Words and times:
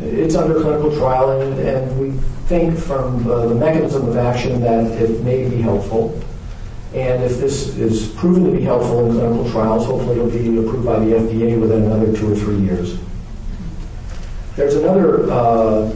it's 0.00 0.34
under 0.34 0.60
clinical 0.60 0.96
trial, 0.96 1.40
and, 1.40 1.58
and 1.60 2.00
we 2.00 2.10
think 2.46 2.78
from 2.78 3.30
uh, 3.30 3.46
the 3.46 3.54
mechanism 3.54 4.08
of 4.08 4.16
action 4.16 4.60
that 4.60 4.86
it 5.00 5.22
may 5.22 5.48
be 5.48 5.60
helpful. 5.62 6.20
And 6.94 7.24
if 7.24 7.38
this 7.38 7.76
is 7.76 8.08
proven 8.10 8.44
to 8.44 8.50
be 8.50 8.62
helpful 8.62 9.06
in 9.06 9.12
clinical 9.12 9.50
trials, 9.50 9.86
hopefully 9.86 10.16
it'll 10.16 10.30
be 10.30 10.58
approved 10.58 10.86
by 10.86 10.98
the 11.00 11.12
FDA 11.12 11.60
within 11.60 11.84
another 11.84 12.16
two 12.16 12.32
or 12.32 12.36
three 12.36 12.58
years. 12.58 12.98
There's 14.56 14.76
another 14.76 15.30
uh, 15.30 15.92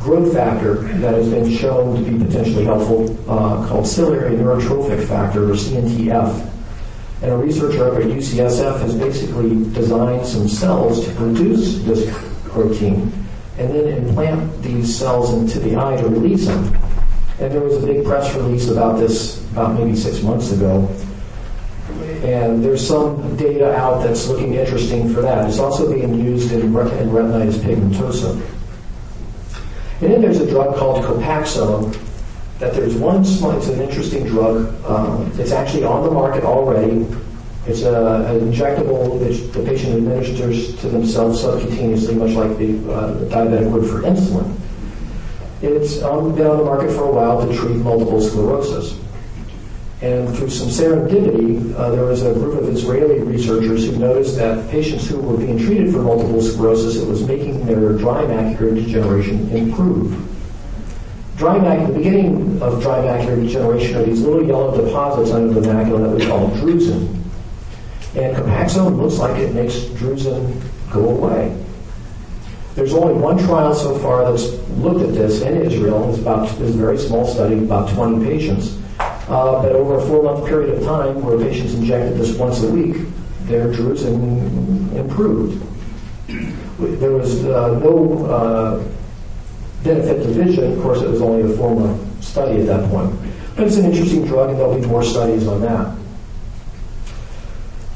growth 0.00 0.32
factor 0.34 0.74
that 0.74 1.14
has 1.14 1.28
been 1.28 1.50
shown 1.50 1.96
to 1.96 2.10
be 2.10 2.24
potentially 2.24 2.64
helpful 2.64 3.10
uh, 3.28 3.66
called 3.66 3.86
ciliary 3.86 4.36
neurotrophic 4.36 5.08
factor, 5.08 5.50
or 5.50 5.54
CNTF. 5.54 6.50
And 7.22 7.32
a 7.32 7.36
researcher 7.36 8.00
at 8.00 8.06
UCSF 8.06 8.80
has 8.80 8.94
basically 8.94 9.64
designed 9.72 10.26
some 10.26 10.46
cells 10.46 11.04
to 11.06 11.14
produce 11.14 11.78
this 11.84 12.06
protein 12.54 13.12
and 13.58 13.70
then 13.70 13.86
implant 13.86 14.62
these 14.62 14.96
cells 14.96 15.32
into 15.34 15.60
the 15.60 15.76
eye 15.76 15.96
to 15.96 16.08
release 16.08 16.46
them. 16.46 16.74
And 17.40 17.52
there 17.52 17.60
was 17.60 17.82
a 17.82 17.86
big 17.86 18.04
press 18.04 18.34
release 18.34 18.68
about 18.68 18.98
this 18.98 19.44
about 19.52 19.78
maybe 19.78 19.94
six 19.94 20.22
months 20.22 20.52
ago. 20.52 20.88
And 22.24 22.64
there's 22.64 22.86
some 22.86 23.36
data 23.36 23.74
out 23.74 24.02
that's 24.02 24.26
looking 24.28 24.54
interesting 24.54 25.12
for 25.12 25.20
that. 25.20 25.48
It's 25.48 25.58
also 25.58 25.92
being 25.92 26.14
used 26.14 26.52
in, 26.52 26.62
in 26.62 26.72
retinitis 26.72 27.58
pigmentosa. 27.58 28.40
And 30.00 30.12
then 30.12 30.20
there's 30.20 30.40
a 30.40 30.48
drug 30.48 30.76
called 30.76 31.04
Copaxone 31.04 32.00
that 32.58 32.72
there's 32.72 32.94
one 32.94 33.22
it's 33.22 33.68
an 33.68 33.80
interesting 33.80 34.26
drug. 34.26 34.84
Um, 34.84 35.30
it's 35.38 35.52
actually 35.52 35.84
on 35.84 36.04
the 36.04 36.10
market 36.10 36.44
already. 36.44 37.06
It's 37.66 37.82
a, 37.82 38.26
an 38.28 38.40
injectable 38.40 39.18
which 39.18 39.50
the 39.52 39.64
patient 39.64 39.94
administers 39.94 40.78
to 40.82 40.88
themselves 40.88 41.42
subcutaneously, 41.42 42.16
much 42.16 42.32
like 42.32 42.58
the, 42.58 42.92
uh, 42.92 43.14
the 43.14 43.26
diabetic 43.26 43.70
would 43.70 43.88
for 43.88 44.02
insulin. 44.02 44.54
It's 45.62 46.02
um, 46.02 46.34
been 46.34 46.46
on 46.46 46.58
the 46.58 46.64
market 46.64 46.90
for 46.90 47.04
a 47.04 47.10
while 47.10 47.46
to 47.46 47.56
treat 47.56 47.76
multiple 47.76 48.20
sclerosis. 48.20 49.00
And 50.02 50.36
through 50.36 50.50
some 50.50 50.68
serendipity, 50.68 51.74
uh, 51.76 51.88
there 51.88 52.04
was 52.04 52.22
a 52.22 52.34
group 52.34 52.60
of 52.60 52.68
Israeli 52.68 53.20
researchers 53.20 53.86
who 53.86 53.96
noticed 53.96 54.36
that 54.36 54.70
patients 54.70 55.08
who 55.08 55.18
were 55.18 55.38
being 55.38 55.58
treated 55.58 55.90
for 55.90 56.02
multiple 56.02 56.42
sclerosis, 56.42 56.96
it 56.96 57.08
was 57.08 57.26
making 57.26 57.64
their 57.64 57.94
dry 57.94 58.24
macular 58.24 58.74
degeneration 58.74 59.48
improve. 59.48 60.12
Dry 61.38 61.56
macular, 61.56 61.86
the 61.86 61.94
beginning 61.94 62.60
of 62.60 62.82
dry 62.82 62.98
macular 62.98 63.40
degeneration 63.40 63.96
are 63.96 64.02
these 64.02 64.20
little 64.20 64.46
yellow 64.46 64.84
deposits 64.84 65.30
under 65.30 65.58
the 65.58 65.66
macula 65.66 66.10
that 66.10 66.14
we 66.14 66.26
call 66.26 66.50
drusen. 66.50 67.23
And 68.16 68.36
Copaxone 68.36 68.96
looks 68.96 69.18
like 69.18 69.36
it 69.38 69.54
makes 69.54 69.74
drusen 69.74 70.62
go 70.92 71.08
away. 71.08 71.56
There's 72.74 72.94
only 72.94 73.14
one 73.14 73.38
trial 73.38 73.74
so 73.74 73.98
far 73.98 74.30
that's 74.30 74.52
looked 74.78 75.00
at 75.00 75.14
this 75.14 75.42
in 75.42 75.62
Israel. 75.62 76.10
It's 76.10 76.18
about 76.18 76.48
it's 76.48 76.60
a 76.60 76.64
very 76.64 76.98
small 76.98 77.26
study, 77.26 77.58
about 77.58 77.90
20 77.90 78.24
patients. 78.24 78.78
Uh, 78.98 79.62
but 79.62 79.72
over 79.72 79.98
a 79.98 80.06
four-month 80.06 80.46
period 80.46 80.76
of 80.76 80.84
time, 80.84 81.22
where 81.22 81.38
patients 81.38 81.74
injected 81.74 82.18
this 82.18 82.36
once 82.36 82.62
a 82.62 82.70
week, 82.70 83.06
their 83.44 83.72
drusen 83.72 84.92
improved. 84.94 85.62
There 86.78 87.12
was 87.12 87.44
uh, 87.44 87.78
no 87.78 88.26
uh, 88.26 88.84
benefit 89.82 90.22
to 90.22 90.28
vision. 90.28 90.72
Of 90.72 90.82
course, 90.82 91.00
it 91.00 91.08
was 91.08 91.22
only 91.22 91.50
a 91.50 91.56
four-month 91.56 92.22
study 92.24 92.60
at 92.60 92.66
that 92.66 92.90
point. 92.90 93.14
But 93.56 93.66
it's 93.66 93.76
an 93.76 93.86
interesting 93.86 94.26
drug, 94.26 94.50
and 94.50 94.58
there'll 94.58 94.78
be 94.78 94.86
more 94.86 95.04
studies 95.04 95.46
on 95.46 95.60
that. 95.62 95.96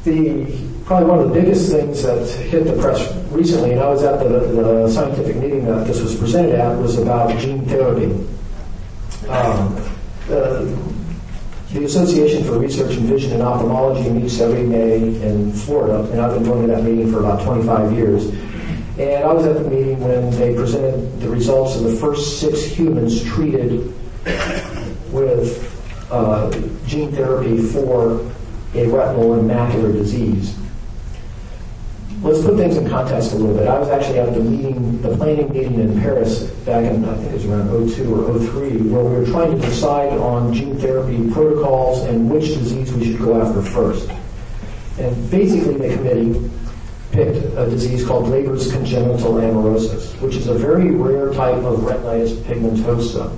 The 0.08 0.68
probably 0.86 1.06
one 1.06 1.18
of 1.18 1.28
the 1.28 1.34
biggest 1.34 1.70
things 1.70 2.02
that 2.02 2.26
hit 2.48 2.64
the 2.64 2.72
press 2.80 3.14
recently, 3.30 3.72
and 3.72 3.80
I 3.80 3.88
was 3.88 4.02
at 4.04 4.18
the, 4.20 4.28
the 4.28 4.88
scientific 4.88 5.36
meeting 5.36 5.66
that 5.66 5.86
this 5.86 6.00
was 6.00 6.14
presented 6.14 6.54
at, 6.54 6.78
was 6.78 6.96
about 6.96 7.38
gene 7.38 7.66
therapy. 7.66 8.06
Um, 9.28 9.76
uh, 10.30 10.64
the 11.74 11.84
Association 11.84 12.42
for 12.42 12.58
Research 12.58 12.96
in 12.96 13.02
Vision 13.04 13.34
and 13.34 13.42
Ophthalmology 13.42 14.08
meets 14.08 14.40
every 14.40 14.62
May 14.62 14.96
in 14.96 15.52
Florida, 15.52 16.10
and 16.10 16.22
I've 16.22 16.32
been 16.32 16.44
going 16.44 16.66
to 16.66 16.74
that 16.74 16.84
meeting 16.84 17.12
for 17.12 17.18
about 17.18 17.44
25 17.44 17.92
years. 17.92 18.28
And 18.98 19.24
I 19.24 19.30
was 19.30 19.44
at 19.44 19.62
the 19.62 19.68
meeting 19.68 20.00
when 20.00 20.30
they 20.30 20.54
presented 20.54 21.20
the 21.20 21.28
results 21.28 21.76
of 21.76 21.82
the 21.82 21.94
first 21.94 22.40
six 22.40 22.64
humans 22.64 23.22
treated 23.22 23.92
with 25.12 26.08
uh, 26.10 26.50
gene 26.86 27.12
therapy 27.12 27.58
for 27.58 28.24
a 28.74 28.86
retinal 28.86 29.34
and 29.34 29.50
macular 29.50 29.92
disease. 29.92 30.58
Let's 32.20 32.42
put 32.42 32.56
things 32.56 32.76
in 32.76 32.88
context 32.88 33.32
a 33.32 33.36
little 33.36 33.54
bit. 33.54 33.68
I 33.68 33.78
was 33.78 33.88
actually 33.88 34.18
at 34.18 34.34
the 34.34 34.40
meeting, 34.40 35.00
the 35.02 35.16
planning 35.16 35.52
meeting 35.52 35.78
in 35.78 36.00
Paris 36.00 36.42
back 36.66 36.84
in, 36.84 37.04
I 37.04 37.14
think 37.14 37.30
it 37.30 37.34
was 37.34 37.46
around 37.46 37.90
02 37.90 38.14
or 38.14 38.38
03, 38.40 38.76
where 38.90 39.04
we 39.04 39.16
were 39.18 39.26
trying 39.26 39.52
to 39.52 39.66
decide 39.66 40.12
on 40.18 40.52
gene 40.52 40.76
therapy 40.78 41.30
protocols 41.30 42.02
and 42.04 42.28
which 42.28 42.46
disease 42.48 42.92
we 42.92 43.04
should 43.12 43.20
go 43.20 43.40
after 43.40 43.62
first. 43.62 44.10
And 44.98 45.30
basically 45.30 45.74
the 45.74 45.94
committee 45.94 46.50
picked 47.12 47.36
a 47.56 47.70
disease 47.70 48.04
called 48.04 48.26
Leber's 48.26 48.72
congenital 48.72 49.34
amaurosis, 49.34 50.20
which 50.20 50.34
is 50.34 50.48
a 50.48 50.54
very 50.54 50.90
rare 50.90 51.32
type 51.32 51.62
of 51.62 51.80
retinitis 51.80 52.34
pigmentosa. 52.42 53.30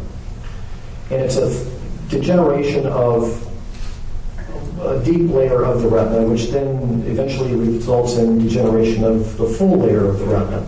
And 1.10 1.20
it's 1.20 1.36
a 1.36 1.70
degeneration 2.08 2.86
of 2.86 3.46
a 4.82 5.02
deep 5.04 5.30
layer 5.30 5.64
of 5.64 5.82
the 5.82 5.88
retina, 5.88 6.26
which 6.26 6.48
then 6.48 7.04
eventually 7.06 7.54
results 7.54 8.16
in 8.16 8.38
degeneration 8.38 9.04
of 9.04 9.36
the 9.36 9.46
full 9.46 9.78
layer 9.78 10.06
of 10.06 10.18
the 10.18 10.26
retina. 10.26 10.66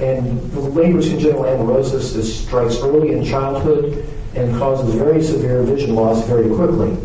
And 0.00 0.50
the 0.52 0.60
Leber's 0.60 1.08
congenital 1.08 1.44
amaurosis 1.44 2.16
is, 2.16 2.42
strikes 2.44 2.76
early 2.78 3.12
in 3.12 3.24
childhood 3.24 4.04
and 4.34 4.56
causes 4.58 4.94
very 4.94 5.22
severe 5.22 5.62
vision 5.62 5.94
loss 5.94 6.26
very 6.26 6.48
quickly. 6.54 6.96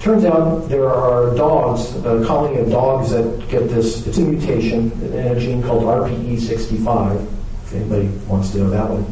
Turns 0.00 0.24
out 0.24 0.68
there 0.68 0.88
are 0.88 1.34
dogs, 1.34 1.96
a 2.04 2.24
colony 2.24 2.60
of 2.60 2.70
dogs 2.70 3.10
that 3.10 3.48
get 3.48 3.68
this, 3.68 4.06
it's 4.06 4.18
a 4.18 4.20
mutation 4.20 4.92
in 5.02 5.36
a 5.36 5.40
gene 5.40 5.62
called 5.62 5.82
RPE65, 5.82 7.26
if 7.64 7.74
anybody 7.74 8.08
wants 8.28 8.50
to 8.50 8.58
know 8.58 8.70
that 8.70 8.88
one. 8.88 9.04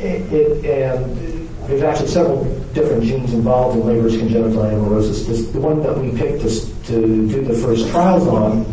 It, 0.00 0.32
it, 0.32 0.64
and 0.64 1.48
there's 1.68 1.82
actually 1.82 2.08
several 2.08 2.59
different 2.72 3.02
genes 3.02 3.32
involved 3.32 3.78
in 3.78 3.86
Leber's 3.86 4.16
congenital 4.16 4.62
amaurosis. 4.62 5.26
This, 5.26 5.46
the 5.50 5.60
one 5.60 5.82
that 5.82 5.96
we 5.96 6.16
picked 6.16 6.42
to, 6.42 6.50
to 6.86 7.28
do 7.28 7.42
the 7.44 7.54
first 7.54 7.88
trials 7.90 8.26
on 8.26 8.66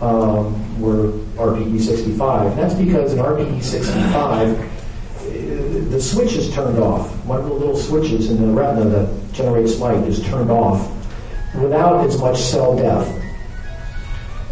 um, 0.00 0.80
were 0.80 1.12
RPE65. 1.36 2.50
And 2.50 2.58
that's 2.58 2.74
because 2.74 3.12
in 3.12 3.18
RPE65, 3.18 4.70
the 5.90 6.00
switch 6.00 6.34
is 6.34 6.52
turned 6.54 6.78
off. 6.78 7.10
One 7.24 7.40
of 7.40 7.46
the 7.46 7.52
little 7.52 7.76
switches 7.76 8.30
in 8.30 8.40
the 8.40 8.52
retina 8.52 8.88
that 8.90 9.32
generates 9.32 9.78
light 9.78 10.02
is 10.04 10.22
turned 10.26 10.50
off 10.50 10.92
without 11.54 12.04
as 12.04 12.18
much 12.18 12.38
cell 12.38 12.76
death. 12.76 13.22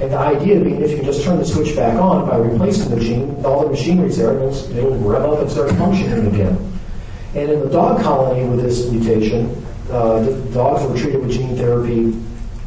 And 0.00 0.10
the 0.10 0.18
idea 0.18 0.60
being 0.60 0.82
if 0.82 0.90
you 0.90 0.96
can 0.96 1.04
just 1.04 1.22
turn 1.22 1.38
the 1.38 1.44
switch 1.44 1.76
back 1.76 1.94
on 2.00 2.28
by 2.28 2.36
replacing 2.36 2.90
the 2.90 3.00
gene, 3.00 3.44
all 3.44 3.64
the 3.64 3.70
machinery's 3.70 4.16
there, 4.16 4.34
it'll, 4.34 4.76
it'll 4.76 4.98
rev 4.98 5.22
up 5.22 5.38
and 5.40 5.50
start 5.50 5.70
functioning 5.72 6.26
again. 6.26 6.73
And 7.34 7.50
in 7.50 7.60
the 7.60 7.68
dog 7.68 8.00
colony 8.00 8.48
with 8.48 8.62
this 8.62 8.88
mutation, 8.90 9.64
uh, 9.90 10.20
the 10.20 10.32
dogs 10.52 10.84
were 10.84 10.96
treated 10.96 11.20
with 11.20 11.32
gene 11.32 11.56
therapy 11.56 12.16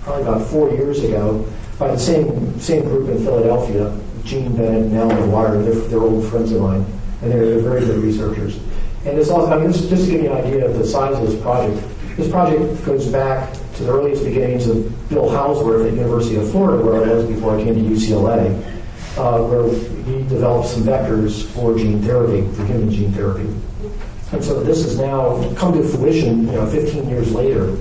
probably 0.01 0.23
about 0.23 0.45
four 0.47 0.69
years 0.71 1.03
ago 1.03 1.47
by 1.79 1.87
the 1.87 1.97
same 1.97 2.59
same 2.59 2.83
group 2.83 3.09
in 3.09 3.23
Philadelphia, 3.23 3.97
Jean 4.25 4.55
Bennett 4.57 4.83
and 4.83 4.97
Alan 4.97 5.15
Maguire. 5.21 5.61
They're, 5.61 5.73
they're 5.87 6.01
old 6.01 6.29
friends 6.29 6.51
of 6.51 6.61
mine, 6.61 6.85
and 7.21 7.31
they're, 7.31 7.45
they're 7.45 7.59
very 7.59 7.85
good 7.85 8.03
researchers. 8.03 8.57
And 9.05 9.17
it's 9.17 9.29
also, 9.29 9.49
I 9.51 9.57
mean, 9.57 9.71
just, 9.71 9.87
just 9.87 10.05
to 10.05 10.11
give 10.11 10.23
you 10.23 10.31
an 10.33 10.37
idea 10.37 10.65
of 10.65 10.77
the 10.77 10.85
size 10.85 11.17
of 11.17 11.29
this 11.29 11.41
project, 11.41 11.81
this 12.17 12.29
project 12.29 12.83
goes 12.85 13.07
back 13.07 13.53
to 13.75 13.83
the 13.83 13.91
earliest 13.91 14.25
beginnings 14.25 14.67
of 14.67 14.75
Bill 15.07 15.29
Hauswirth 15.29 15.87
at 15.87 15.93
University 15.93 16.35
of 16.35 16.51
Florida, 16.51 16.83
where 16.83 17.05
I 17.05 17.13
was 17.13 17.25
before 17.25 17.57
I 17.57 17.63
came 17.63 17.75
to 17.75 17.81
UCLA, 17.81 18.51
uh, 19.17 19.43
where 19.43 19.69
he 20.03 20.27
developed 20.27 20.67
some 20.67 20.83
vectors 20.83 21.45
for 21.45 21.77
gene 21.77 22.01
therapy, 22.01 22.41
for 22.53 22.65
human 22.65 22.91
gene 22.91 23.13
therapy. 23.13 23.47
And 24.31 24.43
so 24.43 24.61
this 24.61 24.83
has 24.83 24.99
now 24.99 25.41
come 25.55 25.73
to 25.73 25.83
fruition, 25.83 26.47
you 26.47 26.53
know, 26.53 26.67
15 26.67 27.09
years 27.09 27.33
later. 27.33 27.77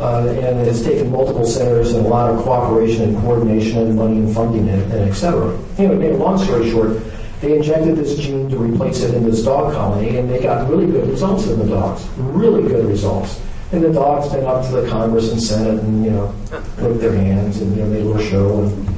Uh, 0.00 0.28
and 0.28 0.60
it's 0.60 0.82
taken 0.82 1.10
multiple 1.10 1.44
centers 1.44 1.92
and 1.92 2.06
a 2.06 2.08
lot 2.08 2.30
of 2.30 2.40
cooperation 2.44 3.02
and 3.02 3.16
coordination 3.18 3.78
and 3.78 3.96
money 3.96 4.18
and 4.18 4.32
funding 4.32 4.68
and, 4.68 4.82
and 4.92 5.10
et 5.10 5.12
cetera. 5.12 5.58
Anyway, 5.76 6.12
long 6.12 6.38
story 6.38 6.70
short, 6.70 7.00
they 7.40 7.56
injected 7.56 7.96
this 7.96 8.16
gene 8.16 8.48
to 8.48 8.58
replace 8.58 9.02
it 9.02 9.14
in 9.14 9.24
this 9.24 9.42
dog 9.42 9.72
colony, 9.74 10.18
and 10.18 10.30
they 10.30 10.40
got 10.40 10.68
really 10.68 10.86
good 10.86 11.08
results 11.08 11.46
in 11.48 11.58
the 11.58 11.66
dogs. 11.66 12.06
Really 12.16 12.62
good 12.68 12.86
results. 12.86 13.40
And 13.72 13.82
the 13.82 13.92
dogs 13.92 14.32
went 14.32 14.46
up 14.46 14.64
to 14.66 14.80
the 14.80 14.88
Congress 14.88 15.32
and 15.32 15.42
Senate 15.42 15.82
and, 15.82 16.04
you 16.04 16.10
know, 16.10 16.34
licked 16.78 17.00
their 17.00 17.14
hands 17.14 17.60
and, 17.60 17.76
you 17.76 17.82
know, 17.82 17.88
made 17.88 18.02
a 18.02 18.04
little 18.04 18.22
show. 18.22 18.62
And, 18.62 18.97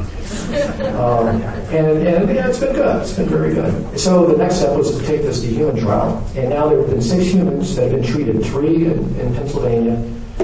um, 0.96 1.42
and, 1.70 2.06
and 2.06 2.34
yeah, 2.34 2.48
it's 2.48 2.58
been 2.60 2.74
good. 2.74 3.02
It's 3.02 3.12
been 3.12 3.28
very 3.28 3.54
good. 3.54 3.98
So 3.98 4.26
the 4.26 4.36
next 4.36 4.56
step 4.56 4.76
was 4.76 4.96
to 4.98 5.06
take 5.06 5.22
this 5.22 5.40
to 5.40 5.46
human 5.46 5.76
trial. 5.76 6.24
And 6.36 6.50
now 6.50 6.68
there 6.68 6.78
have 6.78 6.90
been 6.90 7.02
six 7.02 7.24
humans 7.32 7.74
that 7.76 7.90
have 7.90 8.00
been 8.00 8.12
treated, 8.12 8.44
three 8.44 8.86
in, 8.86 8.98
in 9.20 9.34
Pennsylvania 9.34 9.94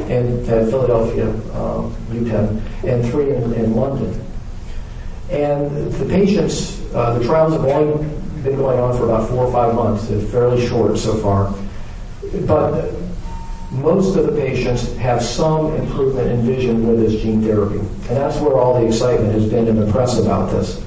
and 0.08 0.46
Philadelphia, 0.46 1.28
um, 1.54 1.94
UPenn, 2.10 2.60
and 2.84 3.04
three 3.10 3.34
in, 3.34 3.52
in 3.54 3.74
London. 3.74 4.12
And 5.30 5.92
the 5.92 6.06
patients 6.06 6.76
Uh, 6.96 7.18
the 7.18 7.24
trials 7.26 7.52
have 7.52 7.64
only 7.64 8.08
been 8.42 8.56
going 8.56 8.80
on 8.80 8.96
for 8.96 9.04
about 9.04 9.28
four 9.28 9.44
or 9.44 9.52
five 9.52 9.74
months. 9.74 10.08
They're 10.08 10.20
fairly 10.32 10.66
short 10.66 10.96
so 10.96 11.12
far. 11.20 11.52
But 12.46 12.88
most 13.70 14.16
of 14.16 14.26
the 14.26 14.32
patients 14.32 14.96
have 14.96 15.22
some 15.22 15.74
improvement 15.74 16.28
in 16.28 16.42
vision 16.42 16.86
with 16.86 17.00
this 17.00 17.20
gene 17.20 17.42
therapy. 17.42 17.78
And 17.78 18.16
that's 18.16 18.38
where 18.38 18.56
all 18.56 18.80
the 18.80 18.86
excitement 18.86 19.32
has 19.32 19.48
been 19.48 19.66
in 19.66 19.76
the 19.76 19.90
press 19.90 20.18
about 20.18 20.50
this. 20.50 20.84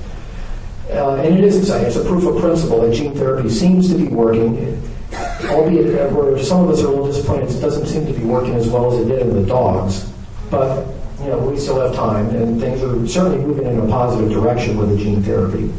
Uh, 0.90 1.16
and 1.16 1.38
it 1.38 1.44
is 1.44 1.58
exciting. 1.58 1.88
It's 1.88 1.98
a 1.98 2.06
proof 2.06 2.26
of 2.26 2.42
principle 2.42 2.82
that 2.82 2.94
gene 2.94 3.14
therapy 3.14 3.50
seems 3.50 3.90
to 3.90 3.98
be 3.98 4.08
working, 4.08 4.82
albeit 5.44 6.12
where 6.14 6.38
some 6.40 6.64
of 6.64 6.70
us 6.70 6.82
are 6.82 6.88
a 6.88 6.90
little 6.90 7.06
disappointed 7.08 7.52
it 7.52 7.60
doesn't 7.60 7.86
seem 7.86 8.08
to 8.08 8.14
be 8.14 8.24
working 8.24 8.56
as 8.56 8.68
well 8.70 8.92
as 8.92 9.06
it 9.06 9.10
did 9.10 9.22
in 9.22 9.34
the 9.34 9.46
dogs. 9.46 10.12
But 10.50 10.88
you 11.20 11.28
know, 11.28 11.38
we 11.38 11.60
still 11.60 11.80
have 11.82 11.96
time, 11.96 12.30
and 12.30 12.60
things 12.62 12.82
are 12.82 13.08
certainly 13.08 13.46
moving 13.46 13.68
in 13.68 13.78
a 13.78 13.88
positive 13.88 14.32
direction 14.32 14.78
with 14.78 14.90
the 14.90 14.98
gene 14.98 15.22
therapy. 15.22 15.72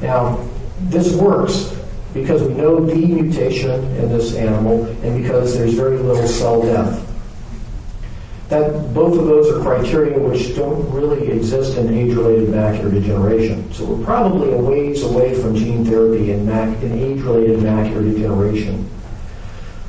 Now, 0.00 0.48
this 0.82 1.14
works 1.14 1.76
because 2.12 2.42
we 2.42 2.54
know 2.54 2.84
the 2.84 2.94
mutation 2.94 3.70
in 3.96 4.08
this 4.08 4.34
animal 4.34 4.84
and 5.02 5.22
because 5.22 5.56
there's 5.56 5.74
very 5.74 5.98
little 5.98 6.26
cell 6.26 6.62
death. 6.62 7.06
That 8.48 8.92
both 8.92 9.16
of 9.16 9.26
those 9.26 9.48
are 9.48 9.62
criteria 9.62 10.18
which 10.18 10.56
don't 10.56 10.90
really 10.90 11.30
exist 11.30 11.78
in 11.78 11.94
age-related 11.94 12.48
macular 12.48 12.90
degeneration. 12.90 13.72
So 13.72 13.84
we're 13.84 14.04
probably 14.04 14.52
a 14.52 14.56
ways 14.56 15.04
away 15.04 15.40
from 15.40 15.54
gene 15.54 15.84
therapy 15.84 16.32
in, 16.32 16.46
mac- 16.46 16.82
in 16.82 16.98
age-related 16.98 17.60
macular 17.60 18.02
degeneration. 18.02 18.90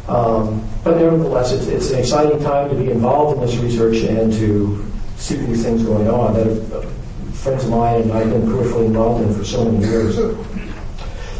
Um, 0.07 0.67
but 0.83 0.97
nevertheless, 0.97 1.51
it's, 1.53 1.67
it's, 1.67 1.89
an 1.91 1.99
exciting 1.99 2.41
time 2.43 2.69
to 2.69 2.75
be 2.75 2.91
involved 2.91 3.39
in 3.39 3.45
this 3.45 3.55
research 3.57 4.03
and 4.03 4.31
to 4.33 4.85
see 5.15 5.37
these 5.37 5.63
things 5.63 5.83
going 5.83 6.07
on 6.07 6.33
that 6.33 6.45
have, 6.45 6.73
uh, 6.73 6.81
friends 7.31 7.63
of 7.63 7.71
mine 7.71 8.01
and 8.01 8.11
I've 8.11 8.29
been 8.29 8.43
peripherally 8.43 8.85
involved 8.85 9.23
in 9.25 9.33
for 9.33 9.43
so 9.43 9.65
many 9.65 9.83
years. 9.85 10.17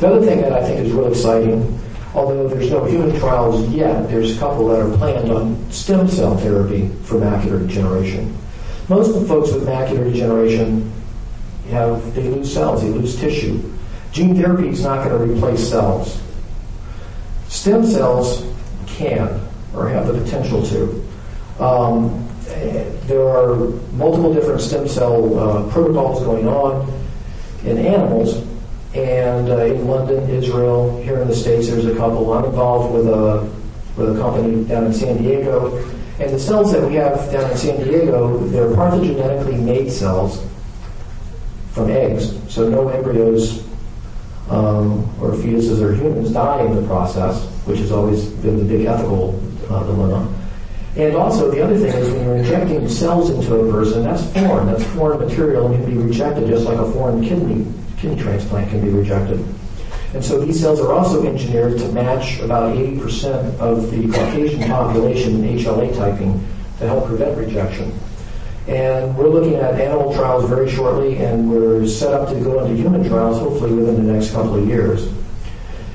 The 0.01 0.07
other 0.07 0.25
thing 0.25 0.41
that 0.41 0.51
I 0.51 0.63
think 0.65 0.79
is 0.79 0.91
really 0.93 1.11
exciting, 1.11 1.79
although 2.15 2.47
there's 2.47 2.71
no 2.71 2.85
human 2.85 3.15
trials 3.19 3.69
yet, 3.69 4.09
there's 4.09 4.35
a 4.35 4.39
couple 4.39 4.67
that 4.69 4.79
are 4.79 4.97
planned 4.97 5.29
on 5.29 5.71
stem 5.71 6.07
cell 6.07 6.35
therapy 6.35 6.87
for 7.03 7.19
macular 7.19 7.59
degeneration. 7.67 8.35
Most 8.89 9.09
of 9.09 9.21
the 9.21 9.27
folks 9.27 9.53
with 9.53 9.67
macular 9.67 10.11
degeneration 10.11 10.91
have 11.69 12.15
they 12.15 12.23
lose 12.23 12.51
cells, 12.51 12.81
they 12.81 12.89
lose 12.89 13.15
tissue. 13.19 13.61
Gene 14.11 14.35
therapy 14.35 14.69
is 14.69 14.83
not 14.83 15.07
going 15.07 15.15
to 15.19 15.35
replace 15.35 15.69
cells. 15.69 16.19
Stem 17.47 17.85
cells 17.85 18.43
can 18.87 19.39
or 19.75 19.87
have 19.87 20.07
the 20.07 20.13
potential 20.13 20.65
to. 20.65 21.63
Um, 21.63 22.27
there 23.05 23.29
are 23.29 23.55
multiple 23.93 24.33
different 24.33 24.61
stem 24.61 24.87
cell 24.87 25.37
uh, 25.37 25.71
protocols 25.71 26.23
going 26.23 26.47
on 26.47 26.91
in 27.63 27.77
animals 27.77 28.47
and 28.93 29.49
uh, 29.49 29.57
in 29.65 29.87
London, 29.87 30.29
Israel, 30.29 31.01
here 31.01 31.21
in 31.21 31.27
the 31.27 31.35
States, 31.35 31.69
there's 31.69 31.85
a 31.85 31.95
couple. 31.95 32.33
I'm 32.33 32.43
involved 32.43 32.93
with 32.93 33.07
a, 33.07 33.49
with 33.95 34.17
a 34.17 34.21
company 34.21 34.65
down 34.65 34.85
in 34.85 34.93
San 34.93 35.17
Diego. 35.17 35.77
And 36.19 36.29
the 36.31 36.39
cells 36.39 36.73
that 36.73 36.85
we 36.85 36.95
have 36.95 37.31
down 37.31 37.49
in 37.49 37.57
San 37.57 37.81
Diego, 37.81 38.37
they're 38.49 38.67
parthenogenetically 38.67 39.59
made 39.63 39.89
cells 39.89 40.45
from 41.71 41.89
eggs. 41.89 42.37
So 42.53 42.67
no 42.67 42.89
embryos 42.89 43.65
um, 44.49 45.03
or 45.21 45.31
fetuses 45.31 45.81
or 45.81 45.95
humans 45.95 46.33
die 46.33 46.61
in 46.65 46.75
the 46.75 46.85
process, 46.85 47.47
which 47.65 47.79
has 47.79 47.93
always 47.93 48.25
been 48.25 48.57
the 48.57 48.65
big 48.65 48.85
ethical 48.85 49.41
uh, 49.69 49.83
dilemma. 49.83 50.37
And 50.97 51.15
also, 51.15 51.49
the 51.49 51.61
other 51.63 51.77
thing 51.77 51.93
is 51.93 52.11
when 52.11 52.25
you're 52.25 52.35
injecting 52.35 52.89
cells 52.89 53.29
into 53.29 53.55
a 53.55 53.71
person, 53.71 54.03
that's 54.03 54.29
foreign. 54.33 54.67
That's 54.67 54.83
foreign 54.95 55.25
material 55.25 55.67
and 55.67 55.75
can 55.81 55.89
be 55.89 55.97
rejected 55.97 56.49
just 56.49 56.65
like 56.65 56.77
a 56.77 56.91
foreign 56.91 57.23
kidney 57.23 57.65
kidney 58.01 58.21
transplant 58.21 58.69
can 58.69 58.81
be 58.81 58.89
rejected. 58.89 59.45
And 60.13 60.23
so 60.23 60.43
these 60.43 60.59
cells 60.59 60.81
are 60.81 60.91
also 60.91 61.25
engineered 61.25 61.77
to 61.77 61.87
match 61.89 62.39
about 62.39 62.75
80% 62.75 63.57
of 63.59 63.91
the 63.91 64.07
Caucasian 64.07 64.63
population 64.67 65.45
in 65.45 65.57
HLA 65.57 65.95
typing 65.95 66.45
to 66.79 66.87
help 66.87 67.05
prevent 67.05 67.37
rejection. 67.37 67.97
And 68.67 69.15
we're 69.17 69.29
looking 69.29 69.55
at 69.55 69.79
animal 69.79 70.13
trials 70.13 70.49
very 70.49 70.69
shortly, 70.69 71.17
and 71.17 71.49
we're 71.49 71.87
set 71.87 72.13
up 72.13 72.29
to 72.29 72.39
go 72.41 72.63
into 72.63 72.75
human 72.75 73.07
trials 73.07 73.39
hopefully 73.39 73.73
within 73.73 74.05
the 74.05 74.13
next 74.13 74.31
couple 74.31 74.55
of 74.55 74.67
years. 74.67 75.11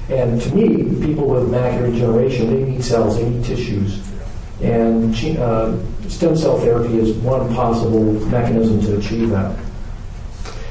And 0.08 0.40
to 0.40 0.54
me, 0.54 0.84
people 1.04 1.28
with 1.28 1.50
macular 1.50 1.90
degeneration, 1.92 2.50
they 2.50 2.70
need 2.70 2.84
cells, 2.84 3.16
they 3.16 3.28
need 3.28 3.44
tissues. 3.44 4.00
And 4.62 5.14
uh, 5.38 5.76
stem 6.08 6.36
cell 6.36 6.58
therapy 6.58 6.98
is 6.98 7.14
one 7.18 7.52
possible 7.54 8.02
mechanism 8.28 8.80
to 8.82 8.98
achieve 8.98 9.30
that. 9.30 9.58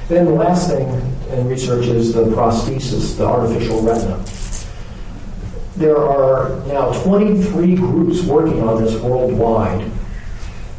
Then 0.07 0.25
the 0.25 0.31
last 0.31 0.69
thing 0.69 0.87
in 1.31 1.47
research 1.47 1.87
is 1.87 2.13
the 2.13 2.25
prosthesis, 2.25 3.17
the 3.17 3.25
artificial 3.25 3.81
retina. 3.81 4.23
There 5.77 5.97
are 5.97 6.63
now 6.67 6.93
23 7.03 7.75
groups 7.75 8.21
working 8.23 8.61
on 8.61 8.83
this 8.83 9.01
worldwide. 9.01 9.81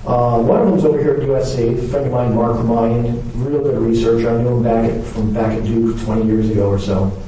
Uh, 0.06 0.40
one 0.40 0.60
of 0.60 0.68
them 0.68 0.78
is 0.78 0.84
over 0.84 1.02
here 1.02 1.14
at 1.14 1.22
USC, 1.22 1.76
a 1.76 1.88
friend 1.88 2.06
of 2.06 2.12
mine, 2.12 2.36
Mark 2.36 2.56
Humayun, 2.58 3.20
real 3.34 3.64
good 3.64 3.78
researcher. 3.78 4.30
I 4.30 4.40
knew 4.40 4.58
him 4.58 4.62
back 4.62 4.88
at, 4.88 5.04
from 5.04 5.34
back 5.34 5.58
at 5.58 5.64
Duke 5.64 6.00
20 6.02 6.24
years 6.24 6.48
ago 6.48 6.68
or 6.68 6.78
so. 6.78 7.20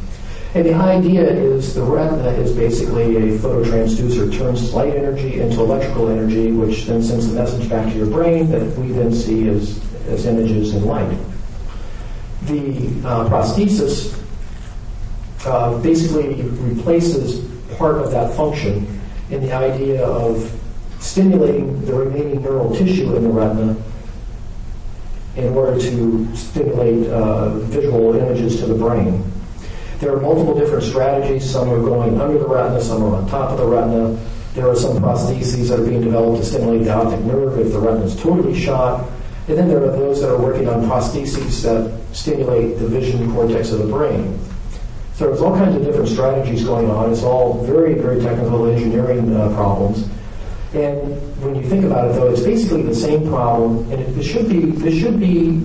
And 0.55 0.65
the 0.65 0.75
idea 0.75 1.29
is 1.29 1.75
the 1.75 1.83
retina 1.83 2.31
is 2.31 2.55
basically 2.55 3.17
a 3.17 3.39
phototransducer, 3.39 4.39
turns 4.39 4.73
light 4.73 4.95
energy 4.95 5.41
into 5.41 5.61
electrical 5.61 6.09
energy, 6.11 6.53
which 6.53 6.87
then 6.87 7.03
sends 7.03 7.27
the 7.27 7.35
message 7.35 7.69
back 7.69 7.93
to 7.93 7.99
your 7.99 8.07
brain 8.07 8.49
that 8.53 8.79
we 8.79 8.93
then 8.93 9.13
see 9.13 9.49
as, 9.49 9.85
as 10.07 10.27
images 10.27 10.75
in 10.75 10.85
light 10.85 11.19
the 12.49 13.09
uh, 13.09 13.29
prosthesis 13.29 14.19
uh, 15.45 15.79
basically 15.79 16.43
replaces 16.43 17.47
part 17.77 17.99
of 17.99 18.11
that 18.11 18.35
function 18.35 19.01
in 19.31 19.41
the 19.41 19.53
idea 19.53 20.05
of 20.05 20.53
stimulating 21.01 21.85
the 21.85 21.95
remaining 21.95 22.43
neural 22.43 22.75
tissue 22.75 23.15
in 23.15 23.23
the 23.23 23.29
retina 23.29 23.77
in 25.37 25.55
order 25.55 25.79
to 25.81 26.37
stimulate 26.37 27.09
uh, 27.11 27.51
visual 27.71 28.17
images 28.17 28.59
to 28.59 28.67
the 28.67 28.75
brain. 28.75 29.23
There 30.01 30.13
are 30.13 30.21
multiple 30.21 30.59
different 30.59 30.85
strategies. 30.85 31.49
Some 31.49 31.71
are 31.71 31.81
going 31.81 32.21
under 32.21 32.39
the 32.39 32.47
retina, 32.47 32.81
some 32.81 33.03
are 33.05 33.17
on 33.17 33.29
top 33.29 33.51
of 33.51 33.59
the 33.59 33.67
retina. 33.67 34.19
There 34.55 34.69
are 34.69 34.75
some 34.75 34.97
prostheses 34.99 35.69
that 35.69 35.79
are 35.79 35.85
being 35.85 36.03
developed 36.03 36.43
to 36.43 36.49
stimulate 36.49 36.85
the 36.85 36.95
optic 36.95 37.21
nerve 37.21 37.59
if 37.59 37.73
the 37.73 37.79
retina 37.79 38.07
is 38.07 38.17
totally 38.21 38.59
shot. 38.59 39.09
And 39.49 39.57
then 39.57 39.69
there 39.69 39.83
are 39.83 39.93
those 39.93 40.21
that 40.21 40.31
are 40.31 40.37
working 40.37 40.69
on 40.69 40.85
prostheses 40.85 41.63
that 41.63 41.99
stimulate 42.15 42.79
the 42.79 42.87
vision 42.87 43.33
cortex 43.33 43.73
of 43.73 43.79
the 43.79 43.87
brain. 43.87 44.39
So 45.15 45.27
there's 45.27 45.41
all 45.41 45.57
kinds 45.57 45.75
of 45.75 45.85
different 45.85 46.09
strategies 46.09 46.65
going 46.65 46.91
on. 46.91 47.11
It's 47.11 47.23
all 47.23 47.65
very, 47.65 47.95
very 47.95 48.21
technical 48.21 48.67
engineering 48.67 49.35
uh, 49.35 49.49
problems. 49.55 50.07
And 50.75 51.01
when 51.43 51.55
you 51.55 51.63
think 51.63 51.87
about 51.87 52.11
it, 52.11 52.15
though, 52.15 52.31
it's 52.31 52.43
basically 52.43 52.83
the 52.83 52.95
same 52.95 53.27
problem, 53.27 53.91
and 53.91 54.03
it, 54.03 54.19
it 54.19 54.23
should 54.23 54.51
be 54.51 54.67
this 54.67 54.95
should 55.01 55.19
be 55.19 55.63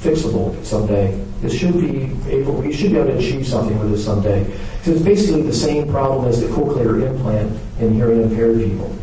fixable 0.00 0.64
someday. 0.64 1.22
This 1.42 1.54
should 1.54 1.74
be 1.74 2.16
able. 2.30 2.54
We 2.54 2.72
should 2.72 2.92
be 2.92 2.96
able 2.96 3.10
to 3.10 3.18
achieve 3.18 3.46
something 3.46 3.78
with 3.78 3.90
this 3.90 4.04
someday. 4.04 4.44
Because 4.78 4.94
it's 4.94 5.02
basically 5.02 5.42
the 5.42 5.52
same 5.52 5.90
problem 5.90 6.26
as 6.26 6.40
the 6.40 6.46
cochlear 6.46 7.06
implant 7.06 7.60
in 7.80 7.92
hearing 7.92 8.22
impaired 8.22 8.58
people. 8.58 8.96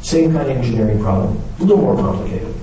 Same 0.00 0.32
kind 0.32 0.50
of 0.50 0.56
engineering 0.56 1.00
problem, 1.02 1.38
a 1.60 1.64
little 1.64 1.82
more 1.84 1.96
complicated. 1.96 2.54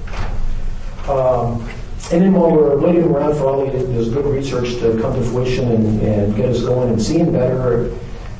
Um, 1.09 1.69
and 2.11 2.21
then 2.21 2.33
while 2.33 2.51
we're 2.51 2.77
waiting 2.77 3.03
around 3.03 3.35
for 3.35 3.47
all 3.47 3.65
this 3.65 4.09
good 4.09 4.25
research 4.25 4.75
to 4.75 4.99
come 5.01 5.15
to 5.15 5.23
fruition 5.23 5.71
and, 5.71 6.01
and 6.01 6.35
get 6.35 6.49
us 6.49 6.61
going 6.61 6.89
and 6.89 7.01
seeing 7.01 7.31
better, 7.31 7.91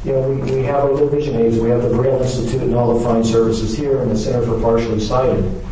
you 0.04 0.12
know, 0.12 0.30
we, 0.30 0.52
we 0.52 0.64
have 0.64 0.84
our 0.84 0.92
low 0.92 1.08
vision 1.08 1.36
aids. 1.36 1.58
We 1.58 1.70
have 1.70 1.82
the 1.82 1.90
Braille 1.90 2.22
Institute 2.22 2.62
and 2.62 2.76
all 2.76 2.98
the 2.98 3.04
fine 3.04 3.24
services 3.24 3.76
here 3.76 4.02
and 4.02 4.12
the 4.12 4.18
Center 4.18 4.46
for 4.46 4.62
Partially 4.62 5.00
Sighted. 5.00 5.64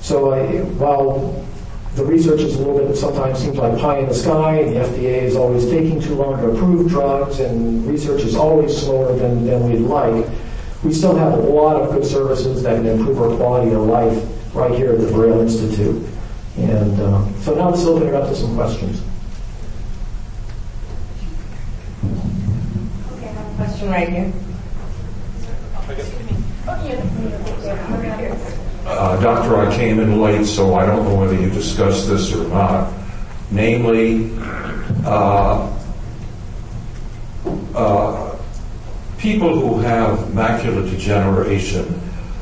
So 0.00 0.32
I, 0.32 0.62
while 0.76 1.46
the 1.94 2.04
research 2.04 2.40
is 2.40 2.56
a 2.56 2.58
little 2.58 2.86
bit, 2.86 2.94
sometimes 2.94 3.38
seems 3.38 3.56
like 3.56 3.78
pie 3.78 3.98
in 3.98 4.08
the 4.08 4.14
sky, 4.14 4.62
the 4.64 4.74
FDA 4.74 5.22
is 5.22 5.34
always 5.34 5.64
taking 5.64 6.00
too 6.00 6.14
long 6.14 6.36
to 6.42 6.50
approve 6.50 6.90
drugs, 6.90 7.40
and 7.40 7.86
research 7.86 8.20
is 8.20 8.36
always 8.36 8.76
slower 8.76 9.16
than, 9.16 9.46
than 9.46 9.68
we'd 9.68 9.80
like, 9.80 10.26
we 10.84 10.92
still 10.92 11.16
have 11.16 11.32
a 11.32 11.36
lot 11.36 11.76
of 11.76 11.90
good 11.90 12.04
services 12.04 12.62
that 12.62 12.76
can 12.76 12.86
improve 12.86 13.20
our 13.20 13.34
quality 13.36 13.72
of 13.72 13.80
life 13.80 14.37
right 14.54 14.74
here 14.74 14.92
at 14.92 15.00
the 15.00 15.06
Braille 15.12 15.40
Institute. 15.40 16.06
And 16.56 17.00
uh, 17.00 17.26
so 17.40 17.54
now 17.54 17.70
let's 17.70 17.84
open 17.84 18.08
it 18.08 18.14
up 18.14 18.28
to 18.28 18.34
some 18.34 18.54
questions. 18.54 19.00
Okay, 23.12 23.28
I 23.28 23.32
have 23.32 23.52
a 23.52 23.56
question 23.56 23.88
right 23.88 24.08
here. 24.08 24.32
Uh, 28.84 29.20
doctor, 29.20 29.56
I 29.56 29.74
came 29.76 30.00
in 30.00 30.20
late, 30.20 30.46
so 30.46 30.74
I 30.74 30.84
don't 30.84 31.04
know 31.04 31.14
whether 31.14 31.34
you 31.34 31.50
discussed 31.50 32.08
this 32.08 32.34
or 32.34 32.48
not. 32.48 32.92
Namely, 33.50 34.32
uh, 35.04 35.72
uh, 37.74 38.36
people 39.18 39.58
who 39.58 39.78
have 39.80 40.18
macular 40.28 40.88
degeneration, 40.90 42.00